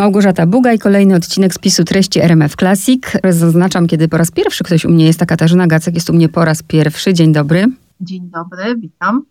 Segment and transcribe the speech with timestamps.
[0.00, 3.02] Małgorzata Bugaj, kolejny odcinek spisu treści RMF Classic.
[3.30, 6.28] Zaznaczam, kiedy po raz pierwszy ktoś u mnie jest, a Katarzyna Gacek jest u mnie
[6.28, 7.14] po raz pierwszy.
[7.14, 7.66] Dzień dobry.
[8.00, 9.22] Dzień dobry, witam.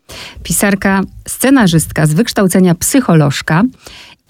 [0.42, 3.62] Pisarka, scenarzystka z wykształcenia psycholożka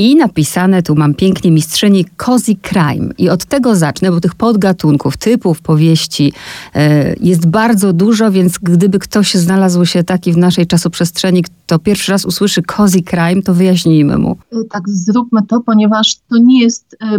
[0.00, 3.14] i napisane tu mam pięknie mistrzyni Cozy Crime.
[3.18, 6.32] I od tego zacznę, bo tych podgatunków, typów powieści
[6.74, 12.12] e, jest bardzo dużo, więc gdyby ktoś znalazł się taki w naszej czasoprzestrzeni, kto pierwszy
[12.12, 14.36] raz usłyszy Cozy Crime, to wyjaśnijmy mu.
[14.70, 17.18] Tak, zróbmy to, ponieważ to nie jest e,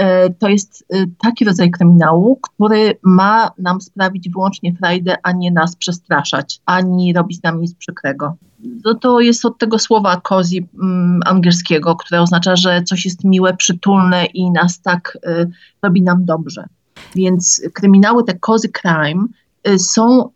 [0.00, 0.84] E, to jest
[1.22, 7.42] taki rodzaj kryminału, który ma nam sprawić wyłącznie frajdę, a nie nas przestraszać, ani robić
[7.42, 8.36] nam nic przykrego.
[8.84, 13.56] No to jest od tego słowa cozy mm, angielskiego, które oznacza, że coś jest miłe,
[13.56, 15.50] przytulne i nas tak y,
[15.82, 16.64] robi nam dobrze.
[17.14, 19.26] Więc kryminały, te cozy crime
[19.68, 20.30] y, są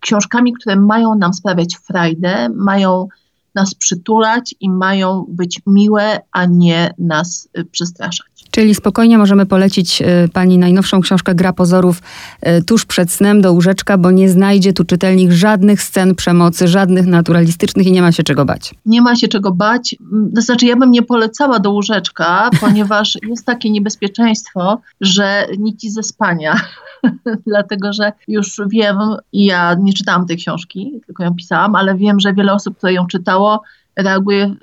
[0.00, 3.08] książkami, które mają nam sprawiać frajdę, mają
[3.54, 8.27] nas przytulać i mają być miłe, a nie nas y, przestraszać.
[8.50, 12.02] Czyli spokojnie możemy polecić y, pani najnowszą książkę Gra pozorów
[12.46, 17.06] y, tuż przed snem do łóżeczka, bo nie znajdzie tu czytelnik żadnych scen przemocy, żadnych
[17.06, 18.74] naturalistycznych i nie ma się czego bać.
[18.86, 19.96] Nie ma się czego bać.
[20.34, 26.02] To znaczy, ja bym nie polecała do łóżeczka, ponieważ jest takie niebezpieczeństwo, że nici ze
[26.02, 26.60] spania.
[27.46, 28.98] Dlatego, że już wiem,
[29.32, 32.92] i ja nie czytałam tej książki, tylko ją pisałam, ale wiem, że wiele osób, które
[32.92, 33.62] ją czytało,
[33.96, 34.54] reaguje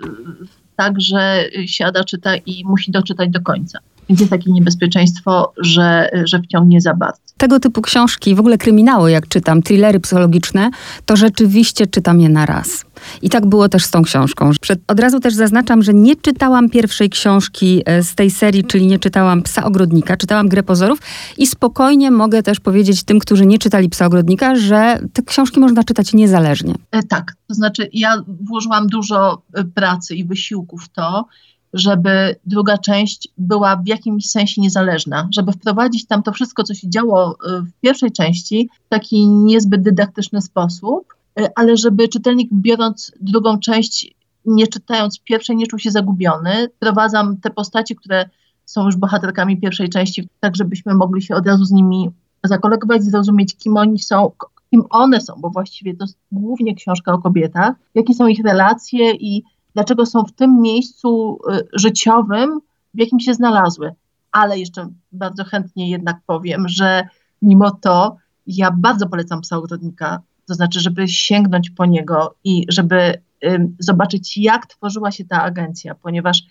[0.75, 3.79] tak, że siada, czyta i musi doczytać do końca.
[4.09, 7.20] Więc jest takie niebezpieczeństwo, że, że wciągnie za bardzo.
[7.38, 10.70] Tego typu książki, w ogóle kryminały, jak czytam, thrillery psychologiczne,
[11.06, 12.86] to rzeczywiście czytam je na raz.
[13.22, 14.52] I tak było też z tą książką.
[14.61, 18.88] Przed, od razu też zaznaczam, że nie czytałam pierwszej książki e, z tej serii, czyli
[18.88, 21.00] nie czytałam Psa Ogrodnika, czytałam Grę Pozorów
[21.38, 25.83] i spokojnie mogę też powiedzieć tym, którzy nie czytali Psa Ogrodnika, że te książki można
[25.83, 26.73] czytać niezależnie.
[26.92, 31.26] E, tak, to znaczy ja włożyłam dużo e, pracy i wysiłku w to,
[31.75, 36.89] żeby druga część była w jakimś sensie niezależna, żeby wprowadzić tam to wszystko, co się
[36.89, 43.11] działo y, w pierwszej części w taki niezbyt dydaktyczny sposób, y, ale żeby czytelnik biorąc
[43.21, 44.15] drugą część,
[44.45, 46.69] nie czytając pierwszej, nie czuł się zagubiony.
[46.75, 48.30] Wprowadzam te postaci, które
[48.65, 52.09] są już bohaterkami pierwszej części, tak żebyśmy mogli się od razu z nimi
[52.43, 54.31] zakolegować, zrozumieć, kim oni są,
[54.69, 59.11] kim one są, bo właściwie to jest głównie książka o kobietach, jakie są ich relacje
[59.11, 59.43] i
[59.75, 62.59] dlaczego są w tym miejscu y, życiowym,
[62.93, 63.93] w jakim się znalazły.
[64.31, 67.08] Ale jeszcze bardzo chętnie jednak powiem, że
[67.41, 73.21] mimo to ja bardzo polecam psa ogrodnika, to znaczy, żeby sięgnąć po niego i żeby
[73.43, 76.43] y, zobaczyć, jak tworzyła się ta agencja, ponieważ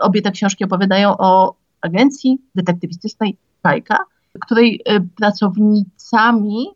[0.00, 3.98] obie te książki opowiadają o agencji detektywistycznej Pajka,
[4.40, 6.66] której y, pracownicami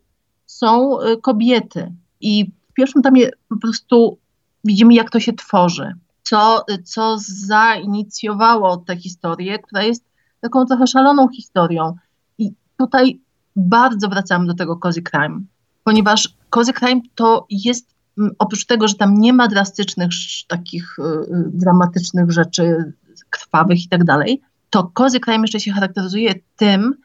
[0.45, 1.91] są y, kobiety.
[2.21, 4.17] I w pierwszym tomie po prostu
[4.63, 5.93] widzimy, jak to się tworzy,
[6.23, 7.15] co, co
[7.47, 10.05] zainicjowało tę historię, która jest
[10.41, 11.95] taką trochę szaloną historią.
[12.37, 13.19] I tutaj
[13.55, 15.41] bardzo wracamy do tego Cozy Crime,
[15.83, 17.95] ponieważ Cozy Crime to jest,
[18.39, 20.09] oprócz tego, że tam nie ma drastycznych,
[20.47, 22.93] takich y, y, dramatycznych rzeczy,
[23.29, 26.95] krwawych i tak dalej, to Cozy Crime jeszcze się charakteryzuje tym,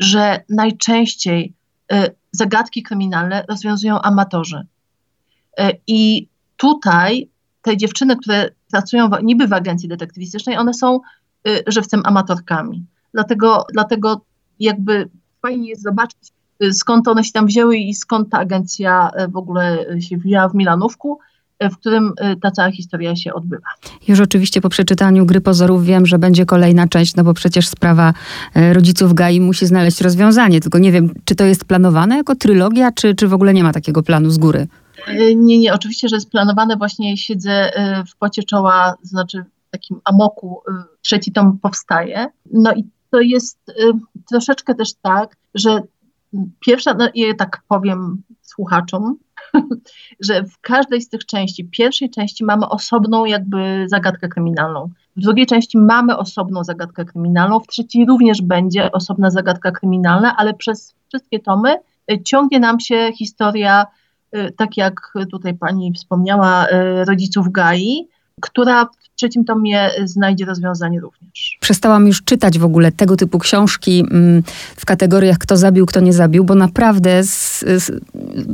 [0.00, 1.54] że najczęściej
[1.92, 1.96] y,
[2.32, 4.66] zagadki kryminalne rozwiązują amatorzy.
[5.86, 7.28] I tutaj
[7.62, 11.00] te dziewczyny, które pracują w, niby w agencji detektywistycznej, one są
[11.48, 12.86] y, żywcem amatorkami.
[13.14, 14.20] Dlatego, dlatego
[14.60, 15.08] jakby
[15.42, 16.18] fajnie jest zobaczyć,
[16.62, 20.48] y, skąd one się tam wzięły i skąd ta agencja y, w ogóle się wzięła
[20.48, 21.18] w Milanówku
[21.64, 22.12] y, w którym
[22.42, 23.66] ta cała historia się odbywa.
[24.08, 28.12] Już oczywiście po przeczytaniu Gry Pozorów wiem, że będzie kolejna część, no bo przecież sprawa
[28.54, 33.14] rodziców Gai musi znaleźć rozwiązanie, tylko nie wiem, czy to jest planowane jako trylogia, czy,
[33.14, 34.66] czy w ogóle nie ma takiego planu z góry?
[35.06, 36.76] E, nie, nie, oczywiście, że jest planowane.
[36.76, 40.62] Właśnie siedzę e, w pocie czoła, znaczy w takim amoku.
[40.68, 42.26] E, trzeci tom powstaje.
[42.52, 43.72] No i to jest
[44.30, 45.82] troszeczkę też tak, że
[46.60, 49.16] pierwsza, no tak powiem słuchaczom,
[50.26, 54.90] że w każdej z tych części, pierwszej części mamy osobną jakby zagadkę kryminalną.
[55.16, 60.54] W drugiej części mamy osobną zagadkę kryminalną, w trzeciej również będzie osobna zagadka kryminalna, ale
[60.54, 61.76] przez wszystkie tomy
[62.24, 63.86] ciągnie nam się historia
[64.56, 68.08] tak jak tutaj pani wspomniała, y, rodziców Gai,
[68.40, 71.58] która w trzecim tomie znajdzie rozwiązanie również.
[71.60, 74.42] Przestałam już czytać w ogóle tego typu książki mm,
[74.76, 78.00] w kategoriach kto zabił, kto nie zabił, bo naprawdę z, z,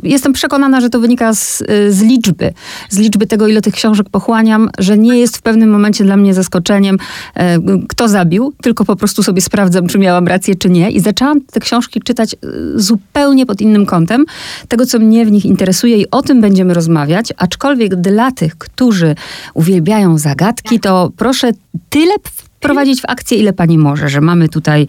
[0.03, 2.53] jestem przekonana, że to wynika z, z, liczby.
[2.89, 6.35] Z liczby tego, ile tych książek pochłaniam, że nie jest w pewnym momencie dla mnie
[6.35, 6.99] zaskoczeniem,
[7.35, 10.91] e, kto zabił, tylko po prostu sobie sprawdzam, czy miałam rację, czy nie.
[10.91, 12.39] I zaczęłam te książki czytać e,
[12.75, 14.25] zupełnie pod innym kątem,
[14.69, 19.15] tego, co mnie w nich interesuje i o tym będziemy rozmawiać, aczkolwiek dla tych, którzy
[19.55, 19.70] uwielbiają
[20.17, 21.51] zagadki, to proszę
[21.89, 22.15] tyle
[22.61, 24.87] wprowadzić w akcję, ile pani może, że mamy tutaj,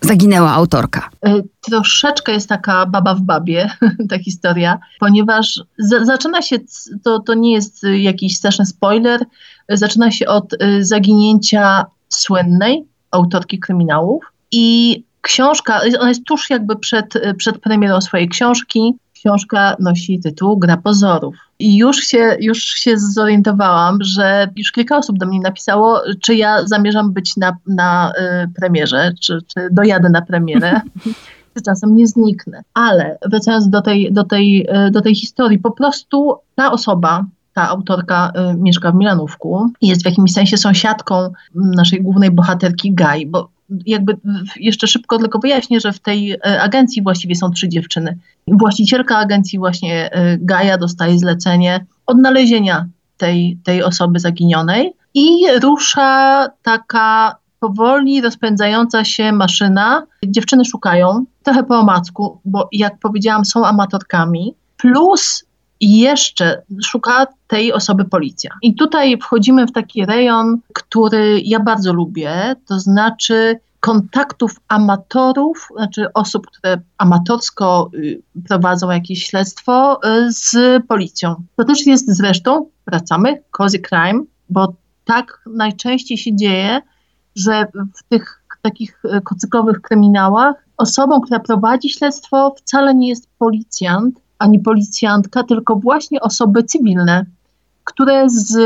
[0.00, 1.10] zaginęła autorka?
[1.26, 3.70] E, troszeczkę jest taka baba w babie,
[4.10, 5.62] ta historia, ponieważ
[6.02, 6.56] zaczyna się,
[7.04, 9.20] to, to nie jest jakiś straszny spoiler,
[9.68, 17.58] zaczyna się od zaginięcia słynnej autorki kryminałów i książka, ona jest tuż jakby przed, przed
[17.58, 18.94] premierą swojej książki.
[19.18, 21.34] Książka nosi tytuł Gra pozorów.
[21.58, 26.66] I już się, już się zorientowałam, że już kilka osób do mnie napisało, czy ja
[26.66, 28.12] zamierzam być na, na
[28.44, 30.80] y, premierze, czy, czy dojadę na premierę.
[31.56, 32.62] czy czasem nie zniknę.
[32.74, 37.24] Ale wracając do tej, do, tej, y, do tej historii, po prostu ta osoba,
[37.54, 43.26] ta autorka y, mieszka w Milanówku jest w jakimś sensie sąsiadką naszej głównej bohaterki Gai,
[43.26, 43.48] bo
[43.86, 44.16] jakby
[44.56, 48.18] jeszcze szybko tylko wyjaśnię, że w tej y, agencji właściwie są trzy dziewczyny.
[48.48, 52.86] Właścicielka agencji właśnie y, Gaja dostaje zlecenie odnalezienia
[53.16, 55.28] tej, tej osoby zaginionej i
[55.62, 60.06] rusza taka powoli rozpędzająca się maszyna.
[60.26, 65.44] Dziewczyny szukają, trochę po omacku, bo jak powiedziałam są amatorkami, plus
[65.80, 68.50] i jeszcze szuka tej osoby policja.
[68.62, 76.12] I tutaj wchodzimy w taki rejon, który ja bardzo lubię, to znaczy kontaktów amatorów, znaczy
[76.12, 80.56] osób, które amatorsko y, prowadzą jakieś śledztwo y, z
[80.86, 81.34] policją.
[81.56, 84.74] To też jest zresztą, wracamy, cozy crime, bo
[85.04, 86.80] tak najczęściej się dzieje,
[87.36, 94.20] że w tych takich y, kocykowych kryminałach osobą, która prowadzi śledztwo wcale nie jest policjant,
[94.38, 97.26] ani policjantka, tylko właśnie osoby cywilne,
[97.84, 98.58] które z,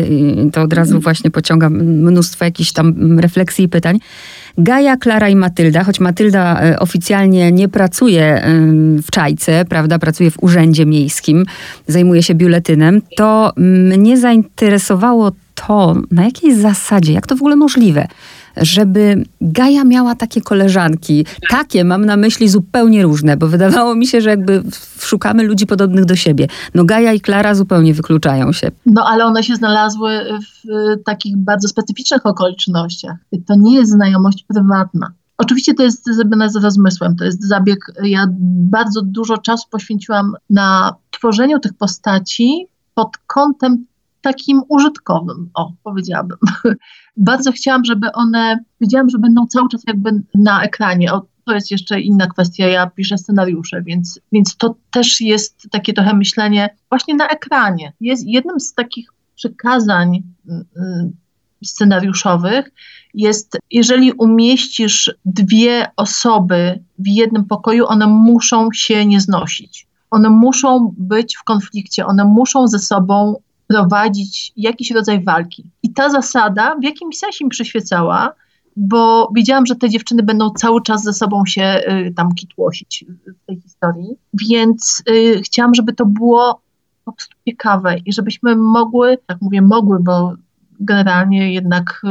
[0.52, 3.98] To od razu właśnie pociąga mnóstwo jakichś tam refleksji i pytań.
[4.58, 8.42] Gaja, Klara i Matylda, choć Matylda e, oficjalnie nie pracuje
[9.02, 11.44] w Czajce, prawda, pracuje w urzędzie miejskim,
[11.86, 18.08] zajmuje się biuletynem, to mnie zainteresowało to, na jakiej zasadzie, jak to w ogóle możliwe,
[18.60, 21.26] żeby Gaja miała takie koleżanki.
[21.50, 24.62] Takie mam na myśli zupełnie różne, bo wydawało mi się, że jakby
[25.00, 26.46] szukamy ludzi podobnych do siebie.
[26.74, 28.70] No Gaja i Klara zupełnie wykluczają się.
[28.86, 30.10] No ale one się znalazły
[30.40, 30.68] w
[31.04, 33.16] takich bardzo specyficznych okolicznościach.
[33.46, 35.12] To nie jest znajomość prywatna.
[35.38, 37.78] Oczywiście to jest zrobione z rozmysłem, to jest zabieg.
[38.02, 38.26] Ja
[38.70, 43.84] bardzo dużo czasu poświęciłam na tworzeniu tych postaci pod kątem
[44.20, 46.38] takim użytkowym, o, powiedziałabym.
[47.18, 51.12] Bardzo chciałam, żeby one, wiedziałam, że będą cały czas jakby na ekranie.
[51.12, 55.92] O, to jest jeszcze inna kwestia, ja piszę scenariusze, więc, więc to też jest takie
[55.92, 57.92] trochę myślenie właśnie na ekranie.
[58.00, 61.12] Jest jednym z takich przekazań mm, mm,
[61.64, 62.70] scenariuszowych
[63.14, 69.86] jest, jeżeli umieścisz dwie osoby w jednym pokoju, one muszą się nie znosić.
[70.10, 73.36] One muszą być w konflikcie, one muszą ze sobą
[73.68, 75.70] prowadzić jakiś rodzaj walki.
[75.82, 78.32] I ta zasada w jakimś sensie mi przyświecała,
[78.76, 83.46] bo wiedziałam, że te dziewczyny będą cały czas ze sobą się y, tam kitłosić w
[83.46, 84.08] tej historii,
[84.50, 86.60] więc y, chciałam, żeby to było
[87.04, 90.32] po prostu ciekawe i żebyśmy mogły, tak mówię mogły, bo
[90.80, 92.02] generalnie jednak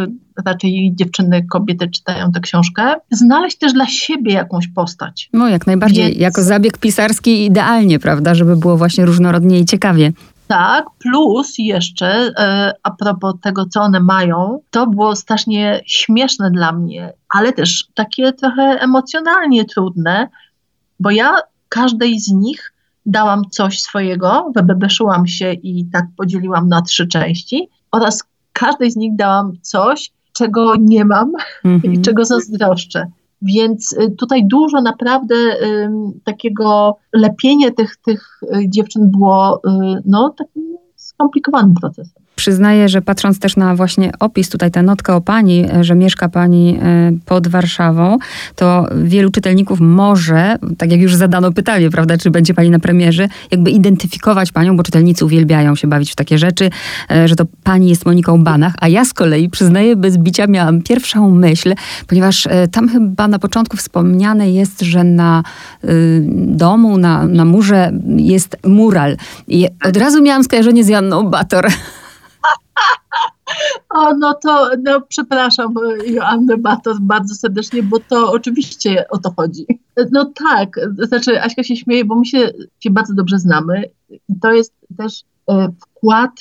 [0.46, 2.94] raczej dziewczyny, kobiety czytają tę książkę.
[3.12, 5.30] Znaleźć też dla siebie jakąś postać.
[5.34, 6.18] No jak najbardziej, Więc...
[6.18, 10.12] jako zabieg pisarski idealnie, prawda, żeby było właśnie różnorodnie i ciekawie.
[10.48, 16.72] Tak, plus jeszcze e, a propos tego, co one mają, to było strasznie śmieszne dla
[16.72, 20.30] mnie, ale też takie trochę emocjonalnie trudne,
[21.00, 21.36] bo ja
[21.70, 22.74] każdej z nich
[23.06, 28.24] dałam coś swojego, wybebeszyłam się i tak podzieliłam na trzy części oraz
[28.54, 31.32] każdej z nich dałam coś, czego nie mam
[31.64, 31.86] mm -hmm.
[31.86, 32.02] i mhm.
[32.04, 33.08] czego zazdroszczę.
[33.42, 35.36] Więc y, tutaj dużo naprawdę
[36.24, 42.24] takiego lepienia tych, tych y, dziewczyn było y, no, takim skomplikowanym procesem.
[42.38, 46.30] Przyznaję, że patrząc też na właśnie opis, tutaj tę notkę o pani, e, że mieszka
[46.30, 48.18] pani e, pod Warszawą,
[48.56, 53.28] to wielu czytelników może, tak jak już zadano pytanie, prawda, czy będzie pani na premierze,
[53.52, 56.70] jakby identyfikować panią, bo czytelnicy uwielbiają się bawić w takie rzeczy,
[57.12, 60.82] e, że to pani jest Moniką Banach, a ja z kolei, przyznaję bez bicia, miałam
[60.82, 61.74] pierwszą myśl,
[62.08, 65.44] ponieważ tam chyba na początku wspomniane jest, że na
[65.84, 69.18] y, domu, na, na murze jest mural.
[69.48, 71.68] I od razu miałam skojarzenie z Janną Bator.
[73.90, 75.74] O, no to no, przepraszam
[76.06, 79.66] Joannę Batos bardzo serdecznie, bo to oczywiście o to chodzi.
[80.12, 84.52] No tak, znaczy Aśka się śmieje, bo my się, się bardzo dobrze znamy i to
[84.52, 86.32] jest też e, wkład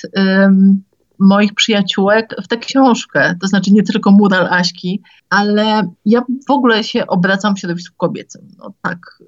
[1.18, 3.35] moich przyjaciółek w tę książkę.
[3.40, 8.49] To znaczy nie tylko mural Aśki, ale ja w ogóle się obracam w środowisku kobiecym.
[8.58, 9.23] No, tak,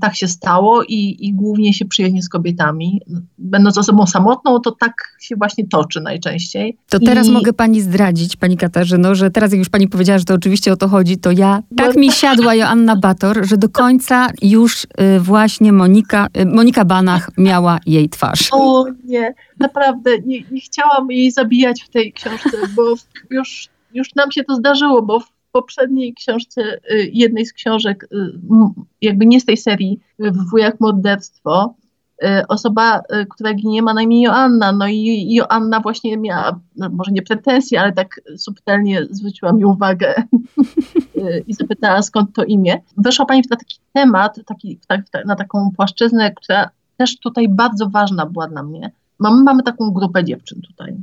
[0.00, 3.00] tak się stało i, i głównie się przyjaźnię z kobietami.
[3.38, 6.76] Będąc osobą samotną, to tak się właśnie toczy najczęściej.
[6.88, 7.30] To teraz I...
[7.30, 10.76] mogę pani zdradzić, pani Katarzyno, że teraz jak już pani powiedziała, że to oczywiście o
[10.76, 15.72] to chodzi, to ja, tak mi siadła Joanna Bator, że do końca już y, właśnie
[15.72, 18.48] Monika, y, Monika Banach miała jej twarz.
[18.52, 22.94] O nie, naprawdę nie, nie chciałam jej zabijać w tej książce, bo
[23.30, 28.38] już już nam się to zdarzyło, bo w poprzedniej książce, y, jednej z książek, y,
[29.00, 31.74] jakby nie z tej serii, y, w Wujach Morderstwo,
[32.48, 37.22] osoba, która ginie ma na imię Joanna, no i Joanna właśnie miała, no może nie
[37.22, 40.14] pretensje, ale tak subtelnie zwróciła mi uwagę
[41.46, 42.80] i zapytała skąd to imię.
[42.96, 44.78] Weszła Pani na taki temat, taki,
[45.26, 48.90] na taką płaszczyznę, która też tutaj bardzo ważna była dla mnie.
[49.18, 50.94] Mamy, mamy taką grupę dziewczyn tutaj,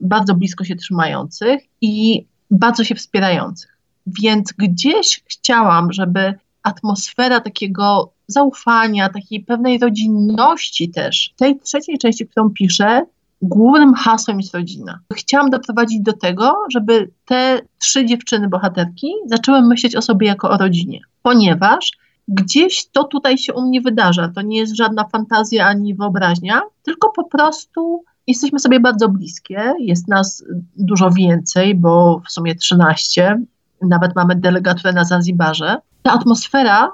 [0.00, 3.76] bardzo blisko się trzymających i bardzo się wspierających.
[4.06, 12.50] Więc gdzieś chciałam, żeby atmosfera takiego zaufania, takiej pewnej rodzinności też, tej trzeciej części, którą
[12.50, 13.02] piszę,
[13.42, 14.98] głównym hasłem jest rodzina.
[15.14, 20.56] Chciałam doprowadzić do tego, żeby te trzy dziewczyny, bohaterki, zaczęły myśleć o sobie jako o
[20.56, 21.92] rodzinie, ponieważ
[22.30, 24.28] gdzieś to tutaj się u mnie wydarza.
[24.28, 30.08] To nie jest żadna fantazja ani wyobraźnia, tylko po prostu Jesteśmy sobie bardzo bliskie, jest
[30.08, 30.44] nas
[30.76, 33.40] dużo więcej, bo w sumie 13,
[33.82, 35.76] nawet mamy delegaturę na Zanzibarze.
[36.02, 36.92] Ta atmosfera,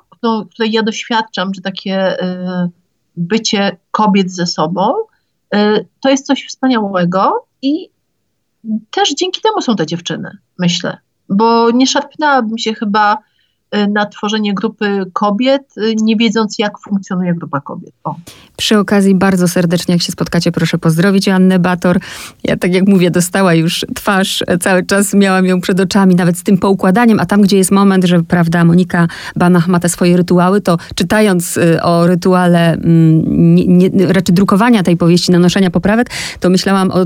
[0.50, 2.26] której ja doświadczam, że takie y,
[3.16, 4.94] bycie kobiet ze sobą,
[5.54, 7.88] y, to jest coś wspaniałego i
[8.90, 10.98] też dzięki temu są te dziewczyny, myślę.
[11.28, 13.18] Bo nie szarpnęłabym się chyba
[13.88, 17.92] na tworzenie grupy kobiet, y, nie wiedząc, jak funkcjonuje grupa kobiet.
[18.04, 18.14] O.
[18.56, 22.00] Przy okazji bardzo serdecznie, jak się spotkacie, proszę pozdrowić Annę Bator.
[22.44, 26.42] Ja, tak jak mówię, dostała już twarz, cały czas miałam ją przed oczami, nawet z
[26.42, 30.60] tym poukładaniem, a tam, gdzie jest moment, że prawda, Monika Banach ma te swoje rytuały,
[30.60, 36.50] to czytając y, o rytuale mm, nie, nie, raczej drukowania tej powieści, nanoszenia poprawek, to
[36.50, 37.04] myślałam o,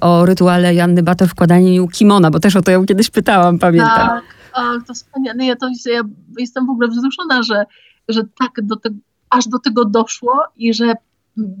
[0.00, 4.08] o rytuale Janny Bator wkładaniu kimona, bo też o to ją kiedyś pytałam, pamiętam.
[4.08, 4.39] Tak.
[4.52, 5.44] Ach, to wspaniale.
[5.44, 6.02] Ja, to, ja
[6.38, 7.64] jestem w ogóle wzruszona, że,
[8.08, 8.90] że tak do te,
[9.30, 10.94] aż do tego doszło i że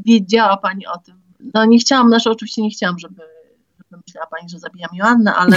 [0.06, 1.20] wiedziała Pani o tym.
[1.54, 3.22] No nie chciałam, znaczy oczywiście nie chciałam, żeby,
[3.78, 5.56] żeby myślała Pani, że zabijam Joannę, ale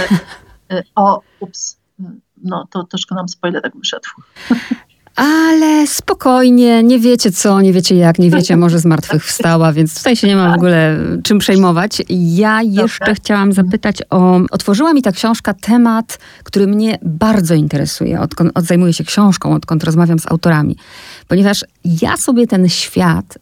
[0.71, 1.77] y, o, ups,
[2.43, 4.09] no to troszkę nam spoiler tak wyszedł.
[5.15, 9.97] Ale spokojnie, nie wiecie co, nie wiecie jak, nie wiecie, może z martwych wstała, więc
[9.97, 12.01] tutaj się nie ma w ogóle czym przejmować.
[12.09, 14.39] Ja jeszcze chciałam zapytać o.
[14.51, 19.83] Otworzyła mi ta książka temat, który mnie bardzo interesuje, odkąd od, zajmuję się książką, odkąd
[19.83, 20.77] rozmawiam z autorami.
[21.27, 21.65] Ponieważ
[22.01, 23.37] ja sobie ten świat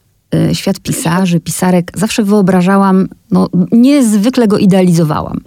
[0.51, 5.41] y, świat pisarzy, pisarek zawsze wyobrażałam, no niezwykle go idealizowałam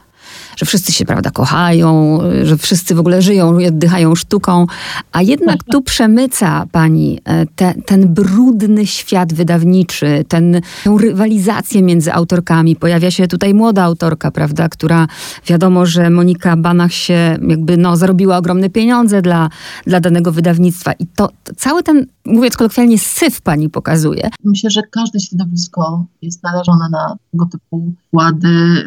[0.56, 4.66] że wszyscy się, prawda, kochają, że wszyscy w ogóle żyją oddychają sztuką,
[5.12, 12.12] a jednak tu przemyca pani e, te, ten brudny świat wydawniczy, ten, tę rywalizację między
[12.12, 12.76] autorkami.
[12.76, 15.06] Pojawia się tutaj młoda autorka, prawda, która
[15.46, 19.48] wiadomo, że Monika Banach się jakby, no, zarobiła ogromne pieniądze dla,
[19.86, 24.30] dla danego wydawnictwa i to cały ten mówiąc kolokwialnie, syf pani pokazuje.
[24.44, 28.84] Myślę, że każde środowisko jest narażone na tego typu wkłady,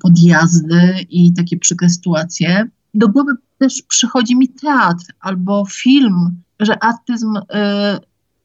[0.00, 2.68] podjazdy i takie przykre sytuacje.
[2.94, 7.42] Do głowy też przychodzi mi teatr albo film, że artyzm y,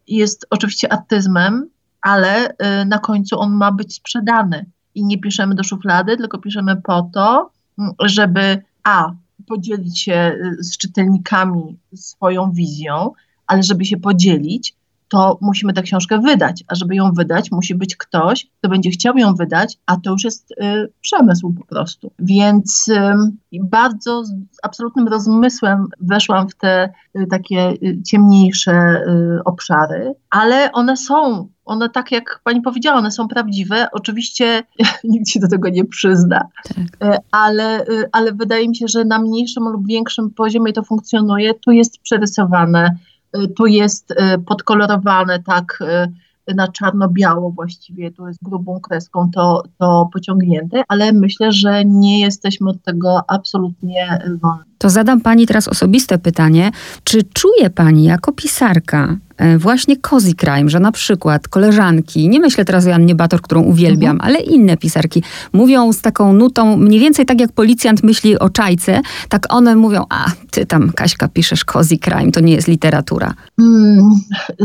[0.08, 1.70] jest oczywiście artyzmem,
[2.02, 4.66] ale y, na końcu on ma być sprzedany.
[4.96, 7.52] I nie piszemy do szuflady, tylko piszemy po to,
[8.00, 9.12] żeby a
[9.48, 13.12] podzielić się y, z czytelnikami swoją wizją,
[13.48, 14.76] ale żeby się podzielić,
[15.10, 19.18] to musimy tę książkę wydać, a żeby ją wydać, musi być ktoś, kto będzie chciał
[19.18, 22.12] ją wydać, a to już jest y, przemysł po prostu.
[22.20, 24.32] Więc y, bardzo z
[24.64, 31.90] absolutnym rozmysłem weszłam w te y, takie y, ciemniejsze y, obszary, ale one są one
[31.90, 33.88] tak jak pani powiedziała, one są prawdziwe.
[33.92, 34.64] Oczywiście
[35.04, 37.10] nikt się do tego nie przyzna, tak.
[37.10, 41.54] E, ale, ale wydaje mi się, że na mniejszym lub większym poziomie to funkcjonuje.
[41.54, 43.17] Tu jest przerysowane, Y,
[43.58, 44.16] tu jest y,
[44.46, 51.52] podkolorowane tak y, na czarno-biało właściwie, tu jest grubą kreską to, to pociągnięte, ale myślę,
[51.52, 54.64] że nie jesteśmy od tego absolutnie wolni.
[54.78, 56.72] To zadam Pani teraz osobiste pytanie.
[57.04, 59.18] Czy czuje Pani jako pisarka
[59.58, 64.16] właśnie cozy crime, że na przykład koleżanki, nie myślę teraz o Jannie Bator, którą uwielbiam,
[64.16, 64.30] mhm.
[64.30, 69.02] ale inne pisarki, mówią z taką nutą, mniej więcej tak jak policjant myśli o czajce,
[69.30, 73.34] tak one mówią, a ty tam Kaśka piszesz cozy crime, to nie jest literatura.
[73.60, 74.10] Hmm,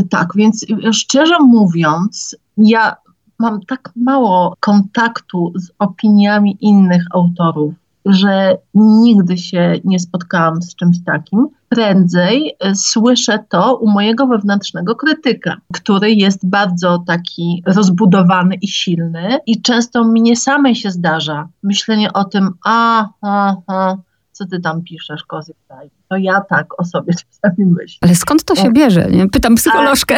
[0.09, 2.95] tak, więc szczerze mówiąc, ja
[3.39, 7.73] mam tak mało kontaktu z opiniami innych autorów,
[8.05, 11.47] że nigdy się nie spotkałam z czymś takim.
[11.69, 19.37] Prędzej e, słyszę to u mojego wewnętrznego krytyka, który jest bardzo taki rozbudowany i silny,
[19.45, 23.95] i często mnie samej się zdarza myślenie o tym, a, a, a
[24.33, 25.89] co ty tam piszesz, kozy kraj.
[26.09, 27.97] To ja tak o sobie czasami myślę.
[28.01, 29.07] Ale skąd to się bierze?
[29.11, 29.29] Nie?
[29.29, 30.17] Pytam psycholożkę.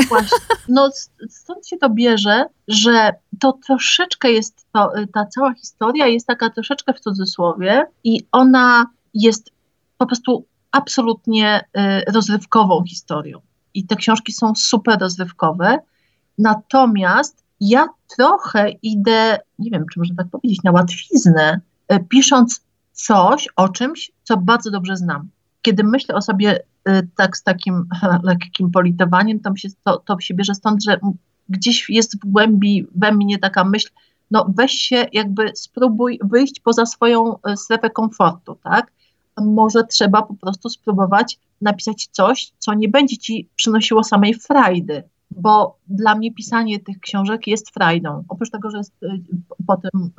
[0.69, 0.89] no
[1.29, 6.93] stąd się to bierze, że to troszeczkę jest, to, ta cała historia jest taka troszeczkę
[6.93, 9.51] w cudzysłowie i ona jest
[9.97, 11.61] po prostu absolutnie
[12.07, 13.41] y, rozrywkową historią.
[13.73, 15.79] I te książki są super rozrywkowe.
[16.37, 21.61] Natomiast ja trochę idę, nie wiem, czy można tak powiedzieć, na łatwiznę,
[21.93, 22.64] y, pisząc
[22.95, 25.29] coś o czymś, co bardzo dobrze znam.
[25.61, 27.85] Kiedy myślę o sobie y, tak z takim
[28.23, 30.99] lekkim politowaniem, to się, to, to się bierze stąd, że
[31.49, 33.89] gdzieś jest w głębi we mnie taka myśl,
[34.31, 38.91] no weź się jakby spróbuj wyjść poza swoją y, strefę komfortu, tak?
[39.37, 45.77] Może trzeba po prostu spróbować napisać coś, co nie będzie ci przynosiło samej frajdy, bo
[45.87, 48.23] dla mnie pisanie tych książek jest frajdą.
[48.27, 49.07] Oprócz tego, że jest y,
[49.67, 50.11] potem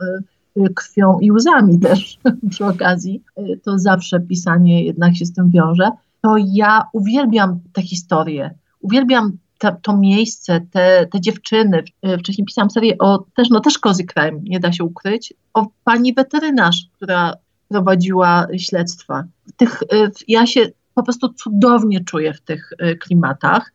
[0.74, 2.18] krwią i łzami też
[2.50, 3.22] przy okazji,
[3.62, 5.90] to zawsze pisanie jednak się z tym wiąże,
[6.22, 11.84] to ja uwielbiam te historie, uwielbiam te, to miejsce, te, te dziewczyny.
[12.18, 16.14] Wcześniej pisałam serię o też, no też Cozy Crime, nie da się ukryć, o pani
[16.14, 17.32] weterynarz, która
[17.68, 19.24] prowadziła śledztwa.
[19.56, 19.82] Tych,
[20.28, 23.72] ja się po prostu cudownie czuję w tych y, klimatach.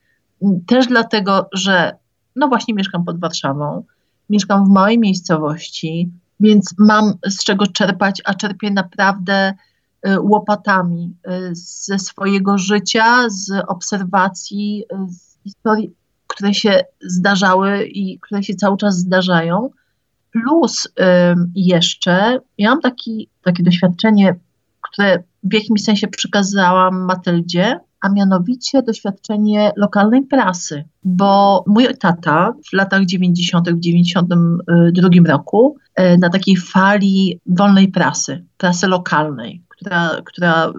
[0.68, 1.96] Też dlatego, że
[2.36, 3.84] no właśnie mieszkam pod Warszawą,
[4.30, 6.10] mieszkam w małej miejscowości,
[6.42, 9.54] więc mam z czego czerpać, a czerpię naprawdę
[10.08, 15.96] y, łopatami y, ze swojego życia, z obserwacji, y, z historii,
[16.28, 19.70] które się zdarzały i które się cały czas zdarzają.
[20.32, 20.88] Plus
[21.56, 24.36] jeszcze ja mam taki, takie doświadczenie,
[24.82, 32.74] które w jakimś sensie przekazałam Matyldzie, a mianowicie doświadczenie lokalnej prasy, bo mój tata w
[32.74, 35.81] latach 90., w 92 roku e,
[36.20, 40.72] na takiej fali wolnej prasy, prasy lokalnej, która, która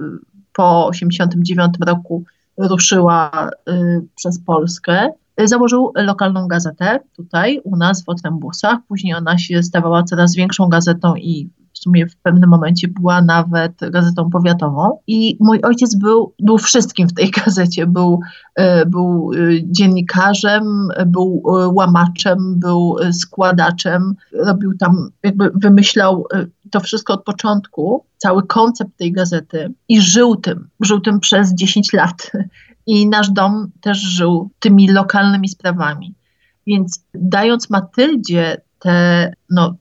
[0.53, 2.25] po 89 roku
[2.57, 3.73] ruszyła y,
[4.17, 5.13] przez Polskę,
[5.45, 8.79] założył lokalną gazetę tutaj u nas w Otrębusach.
[8.89, 11.51] Później ona się stawała coraz większą gazetą i
[11.83, 14.99] sumie w pewnym momencie była nawet gazetą powiatową.
[15.07, 17.87] I mój ojciec był, był wszystkim w tej gazecie.
[17.87, 18.21] Był,
[18.55, 24.15] e, był e, dziennikarzem, był e, łamaczem, był składaczem.
[24.33, 26.27] Robił tam, jakby wymyślał
[26.71, 30.69] to wszystko od początku, cały koncept tej gazety i żył tym.
[30.81, 32.33] Żył tym przez 10 lat.
[32.87, 36.15] I nasz dom też żył tymi lokalnymi sprawami.
[36.67, 39.75] Więc dając Matyldzie te, no,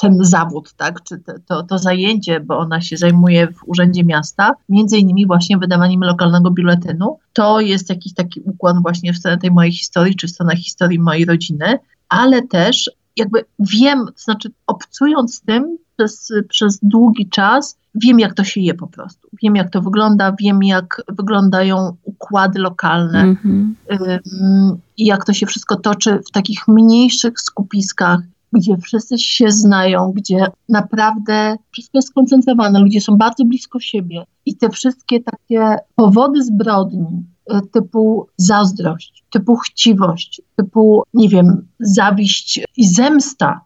[0.00, 4.54] ten zawód, tak, czy te, to, to zajęcie, bo ona się zajmuje w Urzędzie Miasta,
[4.68, 7.18] między innymi właśnie wydawaniem lokalnego biuletynu.
[7.32, 10.98] To jest jakiś taki układ właśnie w stronę tej mojej historii, czy w stronę historii
[10.98, 11.78] mojej rodziny,
[12.08, 17.76] ale też jakby wiem, znaczy obcując z tym, przez, przez długi czas.
[17.94, 19.28] Wiem, jak to się je po prostu.
[19.42, 23.20] Wiem, jak to wygląda, wiem, jak wyglądają układy lokalne.
[23.20, 24.76] Mm -hmm.
[24.96, 28.20] i jak to się wszystko toczy w takich mniejszych skupiskach,
[28.52, 34.24] gdzie wszyscy się znają, gdzie naprawdę wszystko jest skoncentrowane, ludzie są bardzo blisko siebie.
[34.46, 42.60] I te wszystkie takie powody zbrodni, y, typu zazdrość, typu chciwość, typu, nie wiem, zawiść
[42.76, 43.60] i zemsta,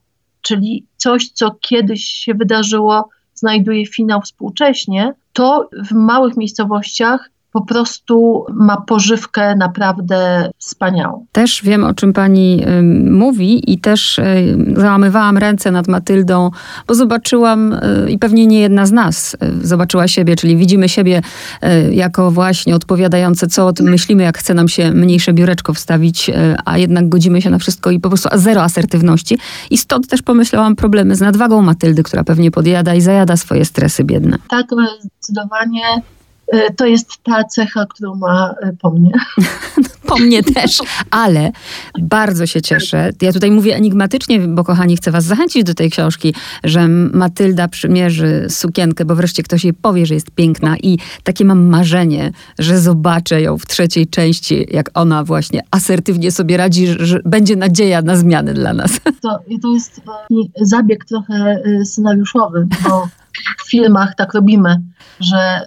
[0.47, 8.45] czyli coś, co kiedyś się wydarzyło, znajduje finał współcześnie, to w małych miejscowościach po prostu
[8.55, 11.27] ma pożywkę naprawdę wspaniałą.
[11.33, 14.25] Też wiem, o czym pani y, mówi i też y,
[14.77, 16.51] załamywałam ręce nad Matyldą,
[16.87, 21.23] bo zobaczyłam y, i pewnie nie jedna z nas zobaczyła siebie, czyli widzimy siebie
[21.91, 26.31] jako właśnie odpowiadające, co o tym myślimy, jak chce nam się mniejsze biureczko wstawić,
[26.65, 29.39] a jednak godzimy się na wszystko i po prostu zero asertywności.
[29.71, 34.05] I stąd też pomyślałam problemy z nadwagą Matyldy, która pewnie podjada i zajada swoje stresy
[34.05, 34.39] biedne.
[34.49, 34.67] Tak,
[35.01, 36.16] zdecydowanie E,
[36.77, 39.13] to jest ta cecha, którą ma e, po mnie.
[40.09, 40.79] po mnie też,
[41.11, 41.53] ale
[42.01, 43.11] bardzo się cieszę.
[43.23, 48.47] Ja tutaj mówię enigmatycznie, bo kochani, chcę was zachęcić do tej książki, że Matylda przymierzy
[48.49, 53.43] sukienkę, bo wreszcie ktoś jej powie, że jest piękna i takie mam marzenie, że zobaczę
[53.43, 58.55] ją w trzeciej części, jak ona właśnie asertywnie sobie radzi, że będzie nadzieja na zmiany
[58.55, 58.91] dla nas.
[59.23, 60.01] To, to jest
[60.61, 63.09] zabieg trochę e, scenariuszowy, bo
[63.59, 64.83] w filmach tak robimy,
[65.21, 65.67] że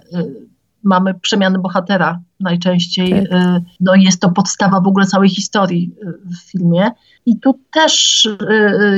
[0.82, 3.10] mamy przemiany bohatera najczęściej.
[3.10, 3.40] Tak.
[3.40, 6.90] Y, no jest to podstawa w ogóle całej historii y, w filmie.
[7.26, 8.24] I tu też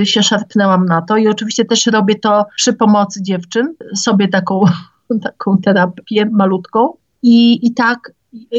[0.01, 4.61] y, się szarpnęłam na to i oczywiście też robię to przy pomocy dziewczyn, sobie taką,
[5.23, 6.93] taką terapię malutką.
[7.23, 8.13] I, i tak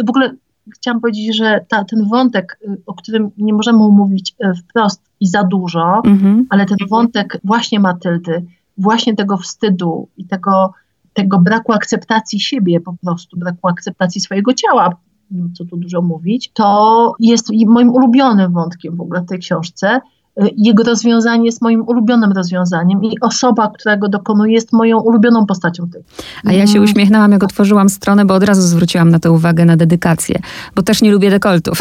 [0.06, 0.36] w ogóle
[0.76, 6.02] chciałam powiedzieć, że ta, ten wątek, o którym nie możemy mówić wprost i za dużo,
[6.06, 6.48] mhm.
[6.50, 8.46] ale ten wątek właśnie Matyldy,
[8.78, 10.74] właśnie tego wstydu i tego
[11.14, 14.90] tego braku akceptacji siebie po prostu, braku akceptacji swojego ciała,
[15.32, 20.02] no co tu dużo mówić, to jest moim ulubionym wątkiem w ogóle w tej książce.
[20.58, 25.90] Jego rozwiązanie jest moim ulubionym rozwiązaniem i osoba, która go dokonuje, jest moją ulubioną postacią
[25.90, 26.04] tej.
[26.46, 29.78] A ja się uśmiechnęłam, jak otworzyłam stronę, bo od razu zwróciłam na to uwagę na
[29.78, 30.40] dedykację,
[30.76, 31.80] bo też nie lubię dekoltów.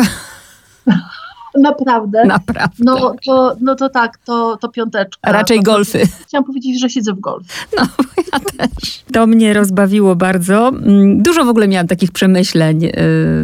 [1.54, 2.24] Naprawdę.
[2.24, 2.74] Naprawdę.
[2.78, 5.32] No to, no to tak, to, to piąteczka.
[5.32, 6.02] Raczej golfy.
[6.26, 7.46] Chciałam powiedzieć, że siedzę w golf.
[7.78, 7.86] No,
[8.32, 9.04] ja też.
[9.12, 10.68] To mnie rozbawiło bardzo.
[10.68, 12.84] Mm, dużo w ogóle miałam takich przemyśleń.
[12.84, 12.92] Y,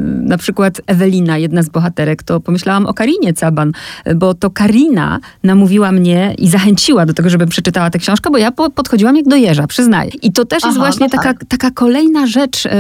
[0.05, 3.73] na przykład Ewelina, jedna z bohaterek, to pomyślałam o Karinie Caban,
[4.17, 8.53] bo to Karina namówiła mnie i zachęciła do tego, żebym przeczytała tę książkę, bo ja
[8.53, 10.11] podchodziłam jak do jeża, przyznaję.
[10.23, 11.45] I to też Aha, jest właśnie no taka, tak.
[11.49, 12.71] taka kolejna rzecz, y,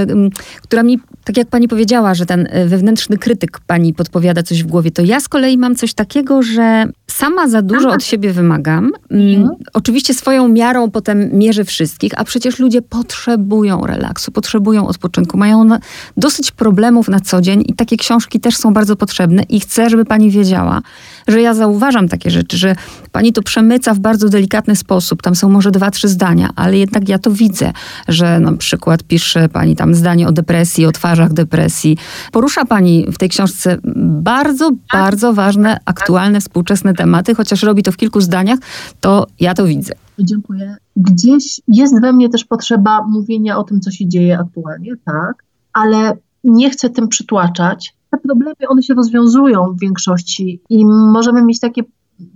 [0.62, 4.66] która mi, tak jak pani powiedziała, że ten y, wewnętrzny krytyk pani podpowiada coś w
[4.66, 8.92] głowie, to ja z kolei mam coś takiego, że sama za dużo od siebie wymagam.
[9.10, 9.48] Mm, mhm.
[9.74, 15.68] Oczywiście swoją miarą potem mierzę wszystkich, a przecież ludzie potrzebują relaksu, potrzebują odpoczynku, mają
[16.16, 20.04] dosyć problemów na co dzień i takie książki też są bardzo potrzebne i chcę, żeby
[20.04, 20.82] pani wiedziała,
[21.28, 22.76] że ja zauważam takie rzeczy, że
[23.12, 25.22] pani to przemyca w bardzo delikatny sposób.
[25.22, 27.72] Tam są może dwa, trzy zdania, ale jednak ja to widzę,
[28.08, 31.96] że na przykład pisze pani tam zdanie o depresji, o twarzach depresji.
[32.32, 33.76] Porusza pani w tej książce
[34.22, 38.58] bardzo, bardzo ważne, aktualne, współczesne tematy, chociaż robi to w kilku zdaniach,
[39.00, 39.94] to ja to widzę.
[40.18, 40.76] Dziękuję.
[40.96, 46.16] Gdzieś jest we mnie też potrzeba mówienia o tym, co się dzieje aktualnie, tak, ale
[46.44, 47.97] nie chcę tym przytłaczać.
[48.10, 51.82] Te problemy, one się rozwiązują w większości i możemy mieć takie,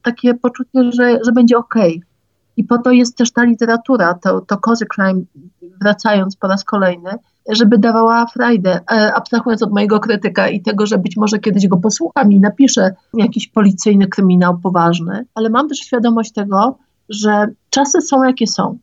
[0.02, 1.74] takie poczucie, że, że będzie ok.
[2.56, 5.22] I po to jest też ta literatura, to, to Cozy Crime,
[5.80, 7.10] wracając po raz kolejny,
[7.48, 11.76] żeby dawała frajdę, e, abstrahując od mojego krytyka i tego, że być może kiedyś go
[11.76, 18.22] posłucham i napiszę jakiś policyjny kryminał poważny, ale mam też świadomość tego, że czasy są
[18.22, 18.78] jakie są.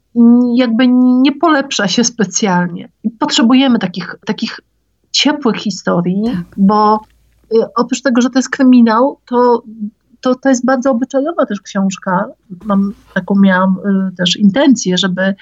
[0.56, 0.88] Jakby
[1.22, 2.90] nie polepsza się specjalnie.
[3.20, 4.60] Potrzebujemy takich, takich
[5.12, 6.46] ciepłych historii, tak.
[6.58, 7.02] bo
[7.54, 9.64] y, oprócz tego, że to jest kryminał, to,
[10.22, 12.26] to, to jest bardzo obyczajowa też książka.
[12.66, 13.78] Mam taką miałam
[14.12, 15.36] y, też intencję, żeby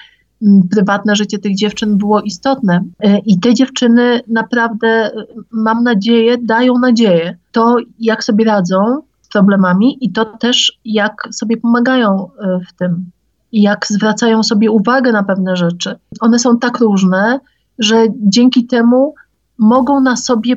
[0.70, 2.84] prywatne życie tych dziewczyn było istotne.
[3.00, 5.10] E, I te dziewczyny naprawdę,
[5.50, 7.36] mam nadzieję, dają nadzieję.
[7.52, 12.28] To, jak sobie radzą z problemami i to też, jak sobie pomagają
[12.68, 13.10] w tym.
[13.52, 15.96] I jak zwracają sobie uwagę na pewne rzeczy.
[16.20, 17.40] One są tak różne,
[17.78, 19.14] że dzięki temu
[19.58, 20.56] mogą na sobie,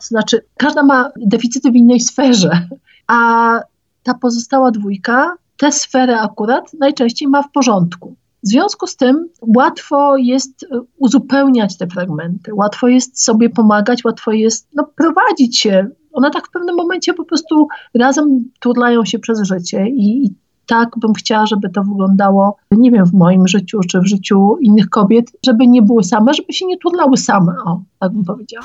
[0.00, 2.68] znaczy każda ma deficyty w innej sferze,
[3.06, 3.60] a
[4.02, 8.16] ta pozostała dwójka tę sferę akurat najczęściej ma w porządku.
[8.42, 14.32] W związku z tym łatwo jest e, uzupełniać te fragmenty, łatwo jest sobie pomagać, łatwo
[14.32, 15.88] jest no, prowadzić się.
[16.12, 20.34] One tak w pewnym momencie po prostu razem turlają się przez życie i, i
[20.70, 24.88] tak bym chciała, żeby to wyglądało, nie wiem, w moim życiu czy w życiu innych
[24.88, 28.64] kobiet, żeby nie były same, żeby się nie turlały same, o, tak bym powiedziała.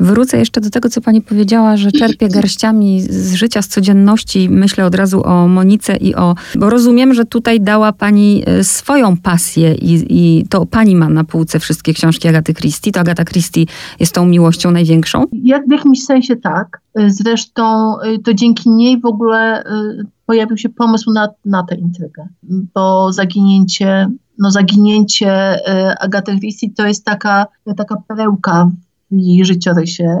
[0.00, 4.48] Wrócę jeszcze do tego, co pani powiedziała, że czerpie garściami z życia, z codzienności.
[4.50, 6.34] Myślę od razu o Monice i o...
[6.54, 11.24] Bo rozumiem, że tutaj dała pani e, swoją pasję i, i to pani ma na
[11.24, 12.92] półce wszystkie książki Agaty Christie.
[12.92, 13.64] To Agata Christie
[14.00, 15.24] jest tą miłością największą?
[15.32, 16.80] Jak w jakimś sensie tak.
[17.06, 22.28] Zresztą e, to dzięki niej w ogóle e, pojawił się pomysł na, na tę intrygę,
[22.74, 24.08] bo zaginięcie
[24.38, 25.60] no zaginięcie
[26.00, 28.70] Agaty Christie to jest taka, taka perełka
[29.10, 30.18] w jej życiorysie,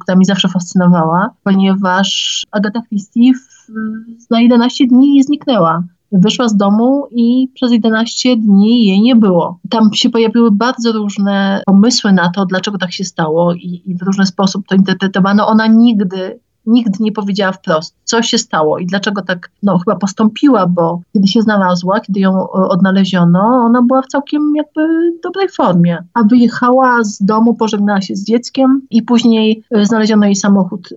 [0.00, 3.32] która mi zawsze fascynowała, ponieważ Agata Christie
[4.30, 5.84] na 11 dni zniknęła.
[6.12, 9.58] Wyszła z domu i przez 11 dni jej nie było.
[9.70, 14.02] Tam się pojawiły bardzo różne pomysły na to, dlaczego tak się stało i, i w
[14.02, 15.46] różny sposób to interpretowano.
[15.46, 20.66] Ona nigdy nigdy nie powiedziała wprost, co się stało i dlaczego tak, no chyba postąpiła,
[20.66, 25.98] bo kiedy się znalazła, kiedy ją e, odnaleziono, ona była w całkiem jakby dobrej formie,
[26.14, 30.96] a wyjechała z domu, pożegnała się z dzieckiem i później e, znaleziono jej samochód y,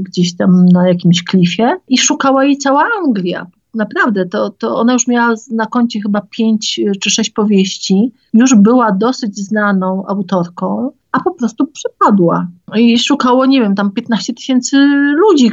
[0.00, 3.46] gdzieś tam na jakimś klifie i szukała jej cała Anglia.
[3.74, 8.92] Naprawdę, to, to ona już miała na koncie chyba pięć czy sześć powieści, już była
[8.92, 12.46] dosyć znaną autorką, a po prostu przepadła.
[12.74, 14.76] I szukało, nie wiem, tam 15 tysięcy
[15.16, 15.50] ludzi,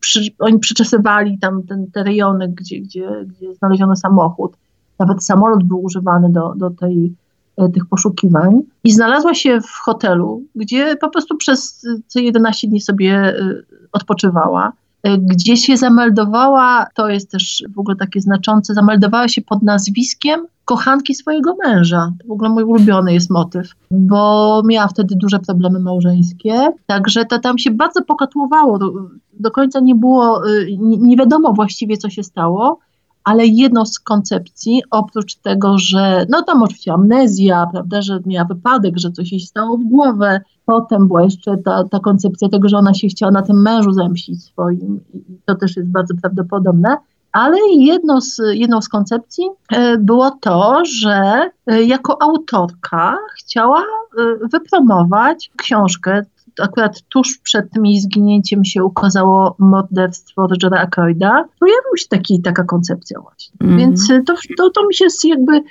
[0.00, 4.56] przy, oni przeczesywali tam ten, te rejony, gdzie, gdzie, gdzie znaleziono samochód.
[4.98, 7.12] Nawet samolot był używany do, do tej,
[7.56, 8.60] e, tych poszukiwań.
[8.84, 14.72] I znalazła się w hotelu, gdzie po prostu przez te 11 dni sobie e, odpoczywała.
[15.02, 20.46] E, gdzie się zameldowała, to jest też w ogóle takie znaczące, zameldowała się pod nazwiskiem
[20.64, 22.12] kochanki swojego męża.
[22.20, 27.38] To w ogóle mój ulubiony jest motyw, bo miała wtedy duże problemy małżeńskie, także to
[27.38, 28.78] tam się bardzo pokatłowało.
[28.78, 28.92] Do,
[29.32, 32.78] do końca nie było, y, nie, nie wiadomo właściwie, co się stało
[33.24, 38.98] ale jedną z koncepcji, oprócz tego, że no tam oczywiście amnezja, prawda, że miała wypadek,
[38.98, 42.94] że coś jej stało w głowę, potem była jeszcze ta, ta koncepcja tego, że ona
[42.94, 46.96] się chciała na tym mężu zemścić swoim i to też jest bardzo prawdopodobne,
[47.34, 54.48] ale jedną z, jedną z koncepcji e, było to, że e, jako autorka chciała e,
[54.52, 56.22] wypromować książkę
[56.62, 62.64] akurat tuż przed tym jej zginięciem się ukazało morderstwo Rogera Ackroyda, pojawiła się taki, taka
[62.64, 63.54] koncepcja właśnie.
[63.60, 63.78] Mm.
[63.78, 65.62] Więc to, to, to mi się jakby,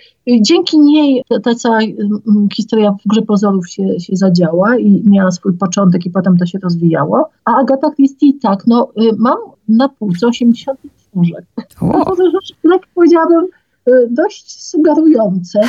[0.42, 1.80] dzięki niej ta, ta cała
[2.54, 6.60] historia w Grze Pozorów się, się zadziała i miała swój początek i potem to się
[6.60, 7.30] rozwijało.
[7.46, 10.80] A Agata Christie tak, no mam na półce 80
[11.14, 11.46] książek.
[11.80, 13.48] To są rzeczy, jak powiedziałabym,
[13.90, 15.62] Y, dość sugerujące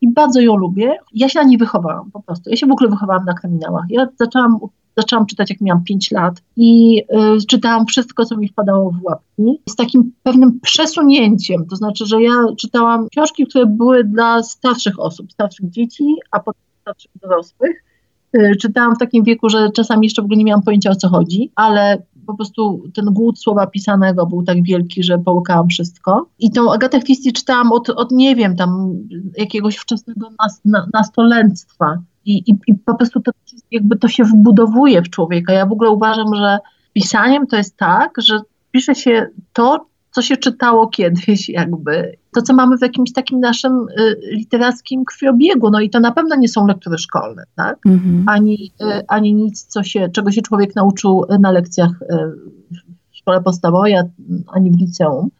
[0.00, 0.96] i bardzo ją lubię.
[1.14, 2.50] Ja się na niej wychowałam po prostu.
[2.50, 3.84] Ja się w ogóle wychowałam na kryminałach.
[3.88, 4.58] Ja zaczęłam,
[4.96, 7.02] zaczęłam czytać, jak miałam 5 lat i
[7.38, 11.66] y, czytałam wszystko, co mi wpadało w łapki z takim pewnym przesunięciem.
[11.66, 16.62] To znaczy, że ja czytałam książki, które były dla starszych osób, starszych dzieci, a potem
[16.80, 17.84] starszych dorosłych.
[18.36, 21.08] Y, czytałam w takim wieku, że czasami jeszcze w ogóle nie miałam pojęcia o co
[21.08, 26.26] chodzi, ale po prostu ten głód słowa pisanego był tak wielki, że połykałam wszystko.
[26.38, 28.94] I tą Agatę Christie czytałam od, od nie wiem, tam
[29.36, 31.98] jakiegoś wczesnego nas, na, nastolenstwa.
[32.24, 33.32] I, i, I po prostu to
[33.70, 35.52] jakby to się wbudowuje w człowieka.
[35.52, 36.58] Ja w ogóle uważam, że
[36.92, 38.40] pisaniem to jest tak, że
[38.70, 42.16] pisze się to, co się czytało kiedyś, jakby.
[42.34, 45.70] To, co mamy w jakimś takim naszym y, literackim krwiobiegu.
[45.70, 47.86] No i to na pewno nie są lektury szkolne, tak?
[47.86, 48.24] Mhm.
[48.26, 52.06] Ani, y, ani nic, co się, czego się człowiek nauczył na lekcjach y,
[53.12, 53.94] w szkole podstawowej,
[54.46, 55.30] ani w liceum.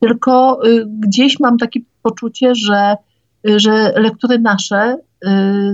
[0.00, 2.96] Tylko gdzieś mam takie poczucie, że,
[3.44, 4.96] że lektury nasze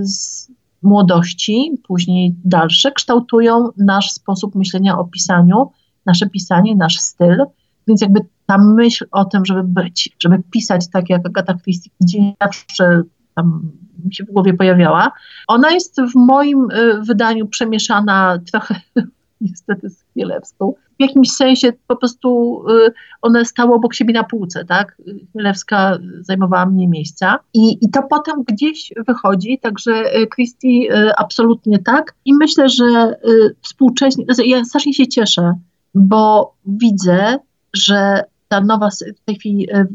[0.01, 0.47] z
[0.81, 5.71] młodości, później dalsze, kształtują nasz sposób myślenia o pisaniu,
[6.05, 7.45] nasze pisanie, nasz styl
[7.87, 12.33] więc jakby ta myśl o tym, żeby być, żeby pisać tak jak Agata Christie, gdzie
[12.41, 13.03] zawsze
[13.35, 13.71] tam
[14.11, 15.11] się w głowie pojawiała,
[15.47, 18.75] ona jest w moim y, wydaniu przemieszana trochę
[19.41, 20.73] niestety z Chmielewską.
[20.99, 24.97] W jakimś sensie po prostu y, one stały obok siebie na półce, tak?
[25.31, 32.13] Chmielewska zajmowała mnie miejsca i, i to potem gdzieś wychodzi, także y, Christie absolutnie tak
[32.25, 33.15] i myślę, że
[33.61, 35.53] współcześnie, ja strasznie się cieszę,
[35.95, 37.37] bo widzę,
[37.73, 39.85] że ta nowa, w tej chwili y, y,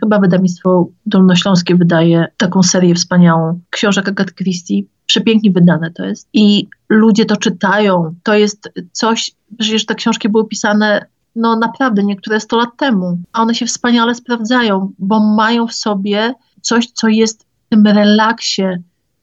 [0.00, 3.60] chyba wydawnictwo Dolnośląskie wydaje taką serię wspaniałą.
[3.70, 6.28] Książek Agat Christie, przepięknie wydane to jest.
[6.32, 12.40] I ludzie to czytają, to jest coś, przecież te książki były pisane no naprawdę niektóre
[12.40, 17.42] 100 lat temu, a one się wspaniale sprawdzają, bo mają w sobie coś, co jest
[17.42, 18.62] w tym relaksie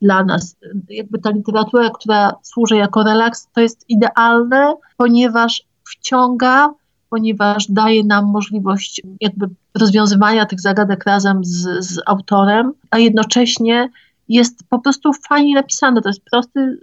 [0.01, 0.55] dla nas.
[0.89, 6.73] Jakby ta literatura, która służy jako relaks, to jest idealne, ponieważ wciąga
[7.11, 13.89] ponieważ daje nam możliwość jakby rozwiązywania tych zagadek razem z, z autorem, a jednocześnie
[14.29, 16.01] jest po prostu fajnie napisane.
[16.01, 16.77] To jest prosty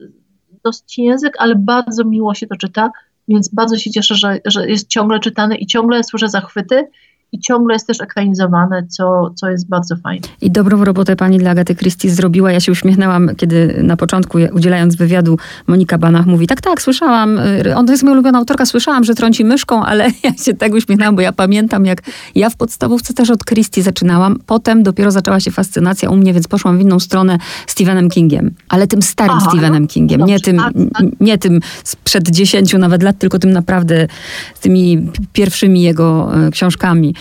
[0.64, 2.90] dosyć język, ale bardzo miło się to czyta,
[3.28, 6.88] więc bardzo się cieszę, że, że jest ciągle czytany i ciągle słyszę zachwyty
[7.32, 10.28] i ciągle jest też ekranizowane, co, co jest bardzo fajne.
[10.40, 12.52] I dobrą robotę pani dla Agaty Christie zrobiła.
[12.52, 17.76] Ja się uśmiechnęłam, kiedy na początku, udzielając wywiadu, Monika Banach mówi, tak, tak, słyszałam, y,
[17.76, 21.16] on to jest moja ulubiona autorka, słyszałam, że trąci myszką, ale ja się tak uśmiechnęłam,
[21.16, 22.02] bo ja pamiętam, jak
[22.34, 24.38] ja w podstawówce też od Christie zaczynałam.
[24.46, 28.54] Potem dopiero zaczęła się fascynacja u mnie, więc poszłam w inną stronę Stephenem Kingiem.
[28.68, 31.06] Ale tym starym Aha, Stephenem no, Kingiem, nie tym, tak, tak.
[31.20, 34.06] nie tym sprzed dziesięciu nawet lat, tylko tym naprawdę
[34.60, 37.14] tymi pierwszymi jego y, książkami.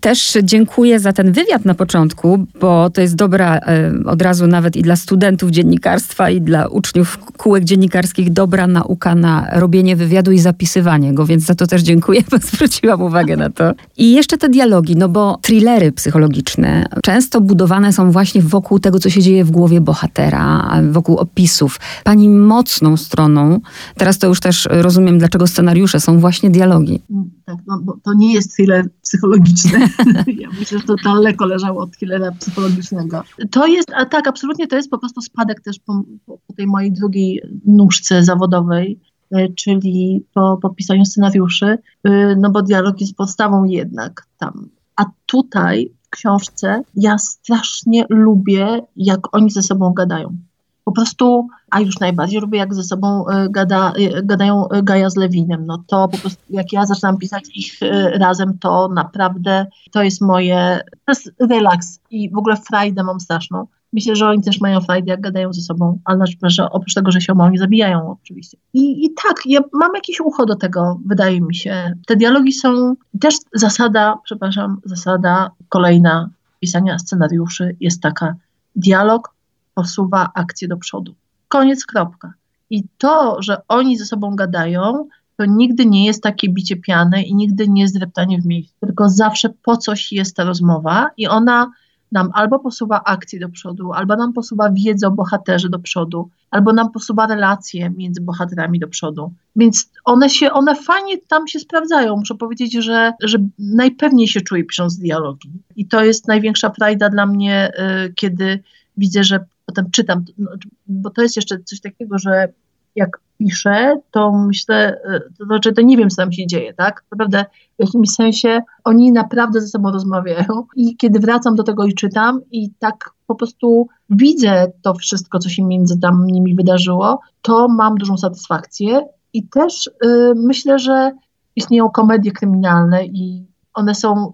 [0.00, 4.76] Też dziękuję za ten wywiad na początku, bo to jest dobra e, od razu nawet
[4.76, 10.38] i dla studentów dziennikarstwa, i dla uczniów kółek dziennikarskich dobra nauka na robienie wywiadu i
[10.38, 13.72] zapisywanie go, więc za to też dziękuję, bo zwróciłam uwagę na to.
[13.96, 19.10] I jeszcze te dialogi, no bo thrillery psychologiczne często budowane są właśnie wokół tego, co
[19.10, 21.80] się dzieje w głowie bohatera, wokół opisów.
[22.04, 23.60] Pani mocną stroną,
[23.96, 27.02] teraz to już też rozumiem, dlaczego scenariusze są właśnie dialogi.
[27.46, 29.78] Tak, no, bo to nie jest thriller psychologiczny.
[30.42, 33.22] ja myślę, że to daleko leżało od thrillera psychologicznego.
[33.50, 36.92] To jest, a tak, absolutnie to jest po prostu spadek też po, po tej mojej
[36.92, 43.64] drugiej nóżce zawodowej, e, czyli po, po pisaniu scenariuszy, e, no bo dialog jest podstawą
[43.64, 44.68] jednak tam.
[44.96, 50.36] A tutaj w książce ja strasznie lubię, jak oni ze sobą gadają.
[50.84, 55.10] Po prostu, a już najbardziej lubię, jak ze sobą e, gada, e, gadają e, Gaja
[55.10, 55.66] z Lewinem.
[55.66, 57.72] No to po prostu, jak ja zaczynam pisać ich
[58.14, 63.66] razem, to naprawdę to jest moje, to jest relaks i w ogóle frajdę mam straszną.
[63.92, 67.20] Myślę, że oni też mają frajdę, jak gadają ze sobą, ale że oprócz tego, że
[67.20, 68.58] się o nie zabijają oczywiście.
[68.74, 71.94] I, I tak, ja mam jakieś ucho do tego, wydaje mi się.
[72.06, 78.34] Te dialogi są też zasada, przepraszam, zasada kolejna pisania scenariuszy jest taka.
[78.76, 79.34] Dialog
[79.74, 81.14] posuwa akcję do przodu.
[81.48, 82.32] Koniec, kropka.
[82.70, 87.34] I to, że oni ze sobą gadają, to nigdy nie jest takie bicie piany i
[87.34, 91.70] nigdy nie jest dreptanie w miejscu, tylko zawsze po coś jest ta rozmowa i ona
[92.12, 96.72] nam albo posuwa akcję do przodu, albo nam posuwa wiedzę o bohaterze do przodu, albo
[96.72, 99.32] nam posuwa relacje między bohaterami do przodu.
[99.56, 102.16] Więc one się, one fajnie tam się sprawdzają.
[102.16, 105.50] Muszę powiedzieć, że, że najpewniej się czuję pisząc dialogi.
[105.76, 107.72] I to jest największa frajda dla mnie,
[108.06, 108.62] y, kiedy
[108.96, 110.50] widzę, że potem czytam, no,
[110.86, 112.48] bo to jest jeszcze coś takiego, że
[112.96, 117.04] jak piszę, to myślę, e, to znaczy, to nie wiem, co tam się dzieje, tak?
[117.12, 117.44] Naprawdę
[117.78, 122.40] w jakimś sensie oni naprawdę ze sobą rozmawiają i kiedy wracam do tego i czytam
[122.50, 127.94] i tak po prostu widzę to wszystko, co się między tam nimi wydarzyło, to mam
[127.94, 131.12] dużą satysfakcję i też y, myślę, że
[131.56, 134.32] istnieją komedie kryminalne i one są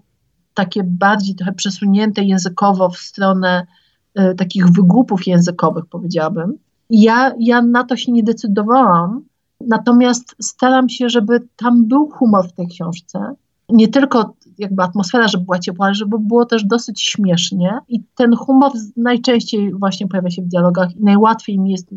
[0.53, 3.67] takie bardziej trochę przesunięte językowo w stronę
[4.37, 6.57] takich wygłupów językowych, powiedziałabym.
[6.89, 9.21] Ja, ja na to się nie decydowałam,
[9.61, 13.35] natomiast staram się, żeby tam był humor w tej książce.
[13.69, 17.79] Nie tylko jakby atmosfera, żeby była ciepła, ale żeby było też dosyć śmiesznie.
[17.87, 21.89] I ten humor najczęściej właśnie pojawia się w dialogach i najłatwiej mi jest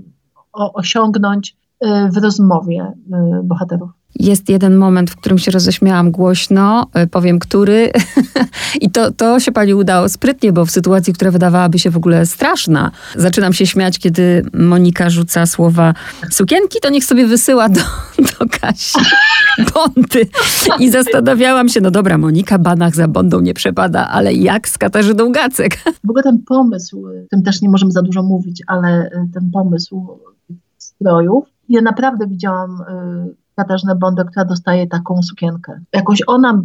[0.52, 3.90] osiągnąć e, w rozmowie e, bohaterów.
[4.20, 7.90] Jest jeden moment, w którym się roześmiałam głośno, e, powiem który.
[8.80, 12.26] I to, to się pani udało sprytnie, bo w sytuacji, która wydawałaby się w ogóle
[12.26, 15.94] straszna, zaczynam się śmiać, kiedy Monika rzuca słowa
[16.30, 17.80] sukienki, to niech sobie wysyła do,
[18.38, 18.98] do Kasi
[19.74, 20.28] Bondy.
[20.78, 25.32] I zastanawiałam się, no dobra, Monika Banach za Bondą nie przepada, ale jak z Katarzyną
[25.32, 25.78] Gacek?
[26.04, 30.18] W ogóle ten pomysł, tym też nie możemy za dużo mówić, ale e, ten pomysł
[30.78, 35.80] strojów, ja naprawdę widziałam y, Katarzynę Bondę, która dostaje taką sukienkę.
[35.92, 36.62] Jakoś ona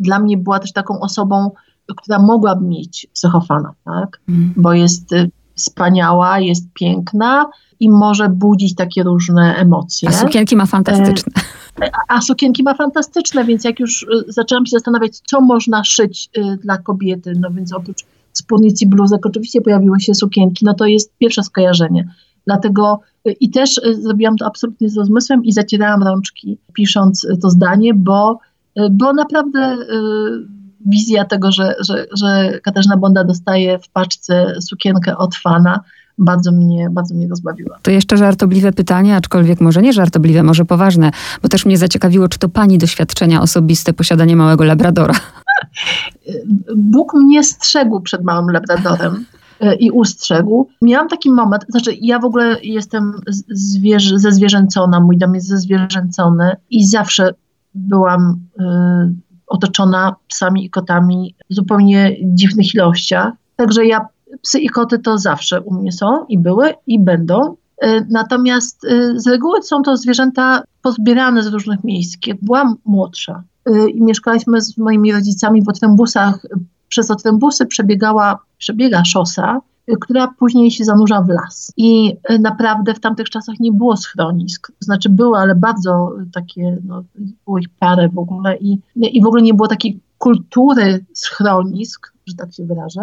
[0.00, 1.50] dla mnie była też taką osobą,
[1.96, 4.20] która mogłaby mieć psychofana, tak?
[4.28, 4.52] Mm.
[4.56, 7.46] Bo jest y, wspaniała, jest piękna
[7.80, 10.08] i może budzić takie różne emocje.
[10.08, 11.32] A sukienki ma fantastyczne.
[11.82, 15.84] E, a, a sukienki ma fantastyczne, więc jak już y, zaczęłam się zastanawiać, co można
[15.84, 20.74] szyć y, dla kobiety, no więc oprócz spódnic i bluzek oczywiście pojawiły się sukienki, no
[20.74, 22.08] to jest pierwsze skojarzenie.
[22.46, 27.94] Dlatego i też e, zrobiłam to absolutnie z rozmysłem i zacierałam rączki pisząc to zdanie,
[27.94, 28.38] bo,
[28.76, 29.76] e, bo naprawdę
[30.86, 35.80] wizja tego, że, że, że Katarzyna Bonda dostaje w paczce sukienkę od fana,
[36.18, 37.78] bardzo mnie, bardzo mnie rozbawiła.
[37.82, 41.10] To jeszcze żartobliwe pytanie, aczkolwiek może nie żartobliwe, może poważne,
[41.42, 45.14] bo też mnie zaciekawiło, czy to pani doświadczenia osobiste posiadanie małego labradora?
[46.76, 49.24] Bóg mnie strzegł przed małym labradorem.
[49.60, 50.68] E, i ustrzegł.
[50.82, 53.12] Miałam taki moment, znaczy ja w ogóle jestem
[53.50, 57.34] zwierzę, zezwierzęcona, mój dom jest zezwierzęcony i zawsze
[57.74, 58.64] byłam y,
[59.46, 63.32] otoczona psami i kotami w zupełnie dziwnych ilościach.
[63.56, 64.06] Także ja,
[64.42, 67.56] psy i koty to zawsze u mnie są i były i będą.
[67.84, 68.86] Y, natomiast
[69.16, 72.26] z reguły są to zwierzęta pozbierane z różnych miejsc.
[72.26, 73.42] Jak byłam młodsza
[73.94, 76.46] i mieszkaliśmy z moimi rodzicami w Otrębusach,
[76.90, 79.60] przez Otrębusy przebiegała, przebiega szosa,
[80.00, 81.72] która później się zanurza w las.
[81.76, 84.72] I naprawdę w tamtych czasach nie było schronisk.
[84.80, 87.02] Znaczy były, ale bardzo takie, no,
[87.44, 92.34] było ich parę w ogóle i, i w ogóle nie było takiej kultury schronisk, że
[92.34, 93.00] tak się wyrażę,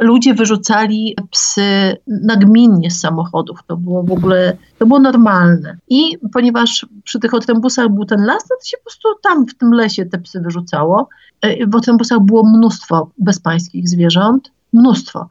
[0.00, 3.58] ludzie wyrzucali psy nagminnie z samochodów.
[3.66, 5.76] To było w ogóle, to było normalne.
[5.88, 9.54] I ponieważ przy tych otrębusach był ten las, no to się po prostu tam w
[9.54, 11.08] tym lesie te psy wyrzucało.
[11.40, 15.28] E, w otrębusach było mnóstwo bezpańskich zwierząt, mnóstwo.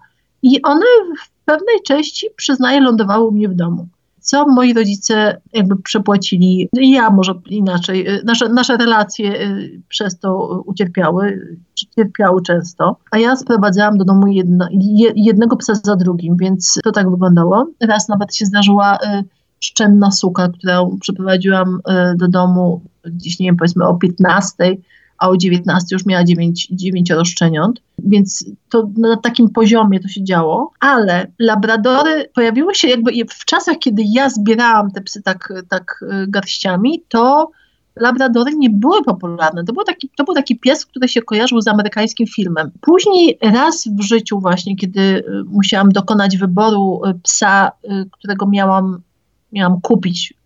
[0.47, 0.85] I one
[1.25, 3.87] w pewnej części, przyznaję, lądowały u mnie w domu.
[4.19, 10.63] Co moi rodzice jakby przepłacili, ja może inaczej, y, nasze, nasze relacje y, przez to
[10.65, 11.57] ucierpiały,
[11.95, 14.67] cierpiały często, a ja sprowadzałam do domu jedno,
[15.15, 17.67] jednego psa za drugim, więc to tak wyglądało.
[17.81, 19.23] Raz nawet się zdarzyła y,
[19.59, 21.79] szczenna suka, którą przyprowadziłam
[22.15, 24.77] do domu gdzieś, nie wiem, powiedzmy o 15,
[25.17, 30.23] a o 19 już miała 9, 9 szczeniąt, więc to na takim poziomie to się
[30.23, 35.99] działo, ale labradory pojawiły się jakby w czasach, kiedy ja zbierałam te psy tak, tak
[36.01, 37.51] y, garściami, to
[37.95, 39.63] labradory nie były popularne.
[39.63, 42.71] To był, taki, to był taki pies, który się kojarzył z amerykańskim filmem.
[42.81, 47.71] Później raz w życiu właśnie, kiedy y, musiałam dokonać wyboru y, psa,
[48.11, 49.01] którego miałam,
[49.51, 50.36] miałam kupić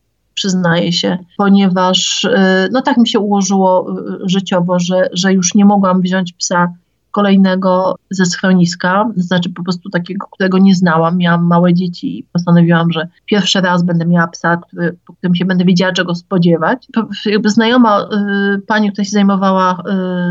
[0.42, 2.30] przyznaję się, ponieważ y,
[2.72, 6.74] no tak mi się ułożyło y, życiowo, że, że już nie mogłam wziąć psa
[7.12, 11.18] kolejnego ze schroniska, znaczy po prostu takiego, którego nie znałam.
[11.18, 15.46] Miałam małe dzieci i postanowiłam, że pierwszy raz będę miała psa, który, po którym się
[15.46, 16.88] będę wiedziała, czego spodziewać.
[17.26, 19.84] Jakby znajoma y, pani, która się zajmowała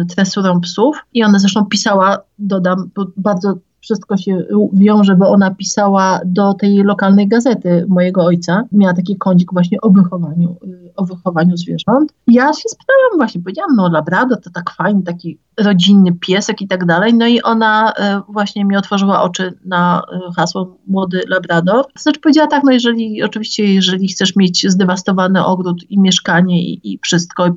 [0.02, 6.20] y, tresurą psów i ona zresztą pisała, dodam, bardzo wszystko się wiąże, bo ona pisała
[6.24, 8.64] do tej lokalnej gazety mojego ojca.
[8.72, 12.12] Miała taki kącik właśnie o wychowaniu, y, o wychowaniu zwierząt.
[12.26, 16.86] Ja się spytałam właśnie, powiedziałam, no Labrador to tak fajny, taki rodzinny piesek i tak
[16.86, 17.14] dalej.
[17.14, 21.84] No i ona y, właśnie mi otworzyła oczy na y, hasło młody Labrador.
[21.98, 26.98] Znaczy powiedziała tak, no jeżeli, oczywiście jeżeli chcesz mieć zdewastowany ogród i mieszkanie i, i
[27.02, 27.48] wszystko,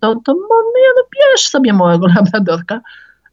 [0.00, 0.48] to, to no,
[0.96, 2.80] no, bierz sobie małego Labradorka.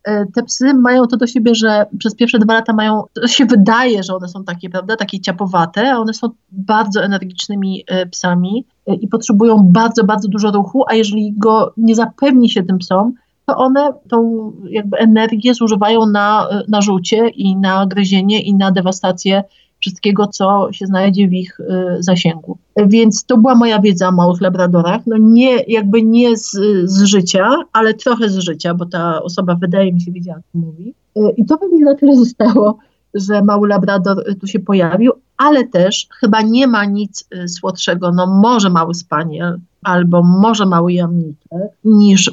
[0.04, 3.46] E, te psy mają to do siebie, że przez pierwsze dwa lata mają, to się
[3.46, 8.66] wydaje, że one są takie, prawda, takie ciapowate, a one są bardzo energicznymi e, psami
[8.88, 13.14] e, i potrzebują bardzo, bardzo dużo ruchu, a jeżeli go nie zapewni się tym psom,
[13.46, 19.44] to one tą jakby energię zużywają na, na rzucie i na gryzienie i na dewastację
[19.82, 21.66] wszystkiego, co się znajdzie w ich y,
[22.00, 22.58] zasięgu.
[22.88, 25.02] Więc to była moja wiedza o małych labradorach.
[25.08, 26.52] No nie, jakby nie z,
[26.84, 30.94] z życia, ale trochę z życia, bo ta osoba wydaje mi się wiedziała, co mówi.
[31.18, 32.78] Y, I to pewnie na tyle zostało,
[33.14, 38.28] że mały labrador tu się pojawił, ale też chyba nie ma nic y, słodszego, no
[38.28, 42.32] może mały spaniel, albo może mały jamniczek niż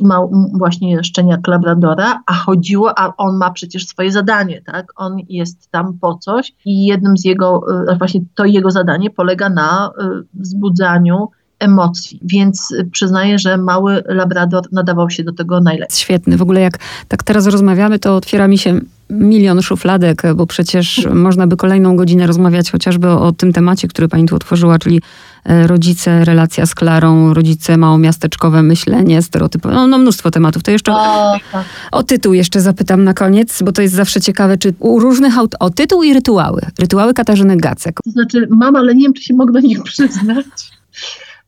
[0.52, 4.92] właśnie szczeniak labradora, a chodziło, a on ma przecież swoje zadanie, tak?
[4.96, 7.62] On jest tam po coś i jednym z jego,
[7.92, 14.64] y, właśnie to jego zadanie polega na y, wzbudzaniu emocji, więc przyznaję, że mały labrador
[14.72, 15.96] nadawał się do tego najlepiej.
[15.96, 16.36] Świetny.
[16.36, 21.46] W ogóle jak tak teraz rozmawiamy, to otwiera mi się milion szufladek, bo przecież można
[21.46, 25.02] by kolejną godzinę rozmawiać chociażby o, tym temacie, który pani tu otworzyła, czyli
[25.44, 30.62] e, rodzice, relacja z Klarą, rodzice małomiasteczkowe myślenie, stereotypy, no, no mnóstwo tematów.
[30.62, 31.64] To jeszcze o, tak.
[31.92, 35.54] o, tytuł jeszcze zapytam na koniec, bo to jest zawsze ciekawe, czy u różnych aut...
[35.60, 36.62] o tytuł i rytuały.
[36.78, 38.00] Rytuały Katarzyny Gacek.
[38.04, 40.46] To znaczy mam, ale nie wiem, czy się mogę do nich przyznać.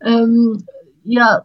[0.05, 0.59] Um,
[1.07, 1.41] ja,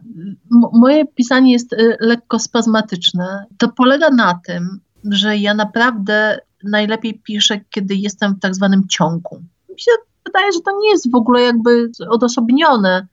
[0.72, 3.44] moje pisanie jest y, lekko spazmatyczne.
[3.58, 4.80] To polega na tym,
[5.10, 9.42] że ja naprawdę najlepiej piszę, kiedy jestem w tak zwanym ciągu.
[9.68, 9.90] Mi się
[10.24, 13.06] wydaje, że to nie jest w ogóle jakby odosobnione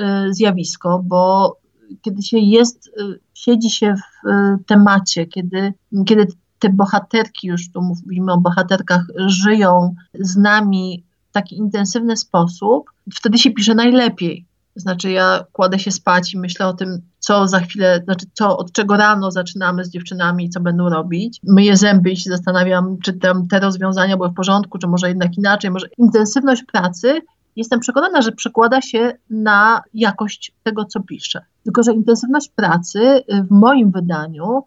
[0.00, 1.56] y, zjawisko, bo
[2.02, 5.74] kiedy się jest, y, siedzi się w temacie, kiedy,
[6.06, 6.26] kiedy
[6.58, 13.38] te bohaterki, już tu mówimy o bohaterkach, żyją z nami w taki intensywny sposób, wtedy
[13.38, 14.46] się pisze najlepiej.
[14.76, 18.72] Znaczy ja kładę się spać i myślę o tym, co za chwilę, znaczy co, od
[18.72, 21.40] czego rano zaczynamy z dziewczynami i co będą robić.
[21.42, 25.38] Myję zęby i się zastanawiam, czy tam te rozwiązania były w porządku, czy może jednak
[25.38, 25.70] inaczej.
[25.70, 27.20] Może intensywność pracy
[27.56, 31.44] jestem przekonana, że przekłada się na jakość tego, co piszę.
[31.64, 34.64] Tylko, że intensywność pracy w moim wydaniu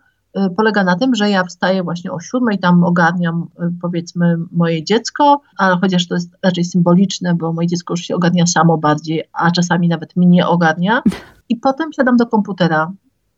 [0.58, 5.42] polega na tym, że ja wstaję właśnie o siódmej, tam ogarniam y, powiedzmy moje dziecko,
[5.58, 9.52] ale chociaż to jest raczej symboliczne, bo moje dziecko już się ogarnia samo bardziej, a
[9.52, 11.02] czasami nawet mnie ogarnia.
[11.50, 12.92] I potem siadam do komputera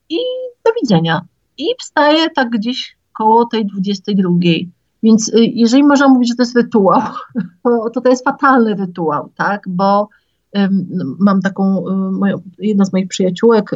[0.09, 0.17] i
[0.65, 1.21] do widzenia.
[1.57, 4.29] I wstaję tak gdzieś koło tej 22.
[5.03, 7.01] Więc y, jeżeli można mówić, że to jest rytuał,
[7.93, 9.63] to to jest fatalny rytuał, tak?
[9.69, 10.09] Bo
[11.19, 11.85] mam taką,
[12.59, 13.71] jedna z moich przyjaciółek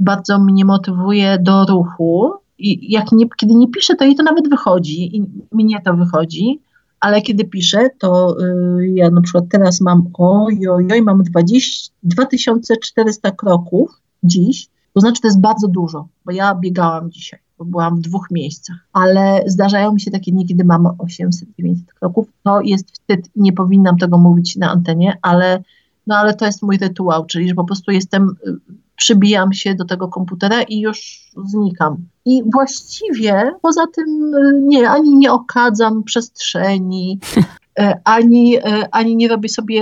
[0.00, 2.32] bardzo mnie motywuje do ruchu.
[2.58, 6.60] I jak nie, kiedy nie piszę, to jej to nawet wychodzi i mnie to wychodzi,
[7.00, 13.30] ale kiedy piszę, to y, ja na przykład teraz mam oj, oj, mam 20, 2400
[13.30, 18.00] kroków dziś, to znaczy to jest bardzo dużo, bo ja biegałam dzisiaj, bo byłam w
[18.00, 23.26] dwóch miejscach, ale zdarzają mi się takie dni, kiedy mam 800-900 kroków, to jest wstyd
[23.36, 25.62] i nie powinnam tego mówić na antenie, ale,
[26.06, 28.56] no ale to jest mój rytuał, czyli że po prostu jestem y,
[28.98, 31.96] przybijam się do tego komputera i już znikam.
[32.24, 39.28] I właściwie poza tym y, nie, ani nie okadzam przestrzeni, y, ani, y, ani nie
[39.28, 39.80] robię sobie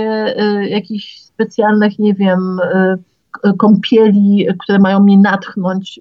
[0.69, 2.59] jakichś specjalnych, nie wiem,
[3.57, 5.99] kąpieli, które mają mnie natchnąć,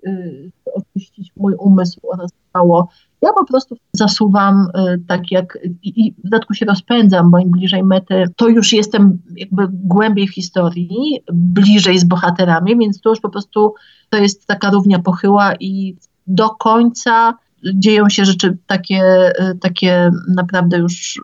[0.74, 2.88] oczyścić mój umysł oraz ciało.
[3.22, 4.66] Ja po prostu zasuwam
[5.08, 9.68] tak jak i, w dodatku się rozpędzam, bo im bliżej mety, to już jestem jakby
[9.70, 13.74] głębiej w historii, bliżej z bohaterami, więc to już po prostu
[14.10, 15.96] to jest taka równia pochyła i
[16.26, 17.34] do końca
[17.74, 21.20] dzieją się rzeczy takie, takie naprawdę już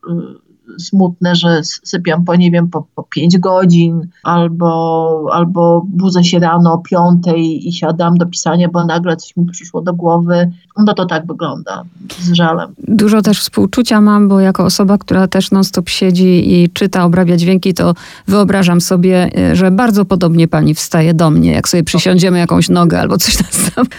[0.79, 6.73] smutne, że sypiam po, nie wiem, po, po 5 godzin, albo, albo budzę się rano
[6.73, 10.53] o 5 i siadam do pisania, bo nagle coś mi przyszło do głowy.
[10.79, 11.85] No to tak wygląda,
[12.19, 12.75] z żalem.
[12.79, 17.75] Dużo też współczucia mam, bo jako osoba, która też non-stop siedzi i czyta, obrabia dźwięki,
[17.75, 17.95] to
[18.27, 23.01] wyobrażam sobie, e, że bardzo podobnie pani wstaje do mnie, jak sobie przysiądziemy jakąś nogę
[23.01, 23.87] albo coś tam.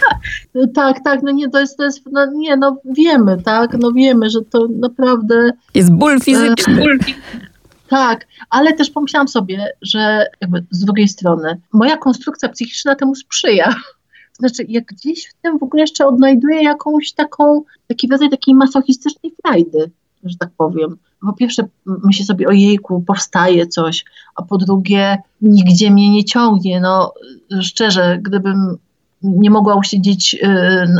[0.74, 4.30] Tak, tak, no nie, to jest, to jest no nie, no wiemy, tak, no wiemy,
[4.30, 5.50] że to naprawdę...
[5.74, 6.53] Jest ból fizyczny
[7.88, 13.74] tak, ale też pomyślałam sobie, że jakby z drugiej strony moja konstrukcja psychiczna temu sprzyja.
[14.38, 19.32] Znaczy, jak gdzieś w tym w ogóle jeszcze odnajduję jakąś taką, taki rodzaj takiej masochistycznej
[19.42, 19.90] frajdy,
[20.24, 20.96] że tak powiem.
[21.20, 26.80] Po pierwsze, myślę sobie, o jejku, powstaje coś, a po drugie, nigdzie mnie nie ciągnie.
[26.80, 27.12] No,
[27.62, 28.76] szczerze, gdybym
[29.24, 30.48] nie mogła usiedzieć y,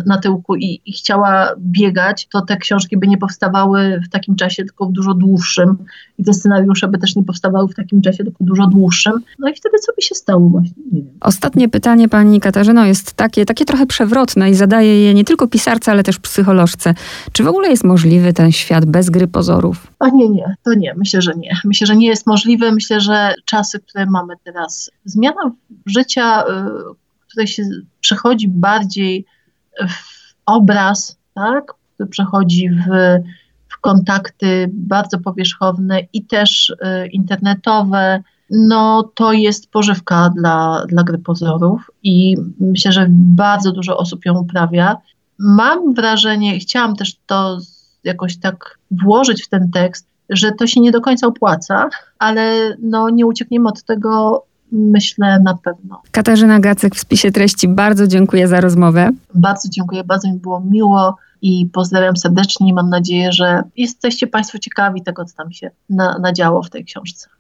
[0.07, 4.64] na tyłku i, i, chciała biegać, to te książki by nie powstawały w takim czasie,
[4.64, 5.77] tylko w dużo dłuższym.
[6.18, 9.12] I te scenariusze by też nie powstawały w takim czasie, tylko dużo dłuższym.
[9.39, 10.83] No i wtedy co by się stało właśnie?
[10.93, 11.12] Nie wiem.
[11.20, 15.93] Ostatnie pytanie pani Katarzyno jest takie, takie trochę przewrotne i zadaje je nie tylko pisarce,
[15.93, 16.95] ale też psycholożce.
[17.33, 19.87] Czy w ogóle jest możliwy ten świat bez gry pozorów?
[19.99, 20.95] A nie, nie, to nie.
[20.97, 21.57] Myślę, że nie.
[21.64, 22.72] Myślę, że nie jest możliwe.
[22.72, 25.53] Myślę, że czasy, które mamy teraz, zmiana
[25.87, 27.04] życia, y,
[27.35, 27.62] tutaj się
[28.01, 29.24] przechodzi bardziej
[29.89, 31.74] w obraz, tak?
[32.11, 32.87] przechodzi w,
[33.68, 41.18] w kontakty bardzo powierzchowne i też y, internetowe, no to jest pożywka dla, dla gry
[41.18, 44.97] pozorów i myślę, że bardzo dużo osób ją uprawia.
[45.39, 47.59] Mam wrażenie, chciałam też to
[48.05, 53.11] jakoś tak włożyć w ten tekst, że to się nie do końca opłaca, ale no
[53.11, 54.45] nie uciekniemy od tego,
[54.75, 56.03] myślę na pewno.
[56.11, 59.11] Katarzyna Gacek w spisie treści, bardzo dziękuję za rozmowę.
[59.35, 65.03] Bardzo dziękuję, bardzo mi było miło i pozdrawiam serdecznie mam nadzieję, że jesteście Państwo ciekawi
[65.03, 67.29] tego, co tam się na, nadziało w tej książce.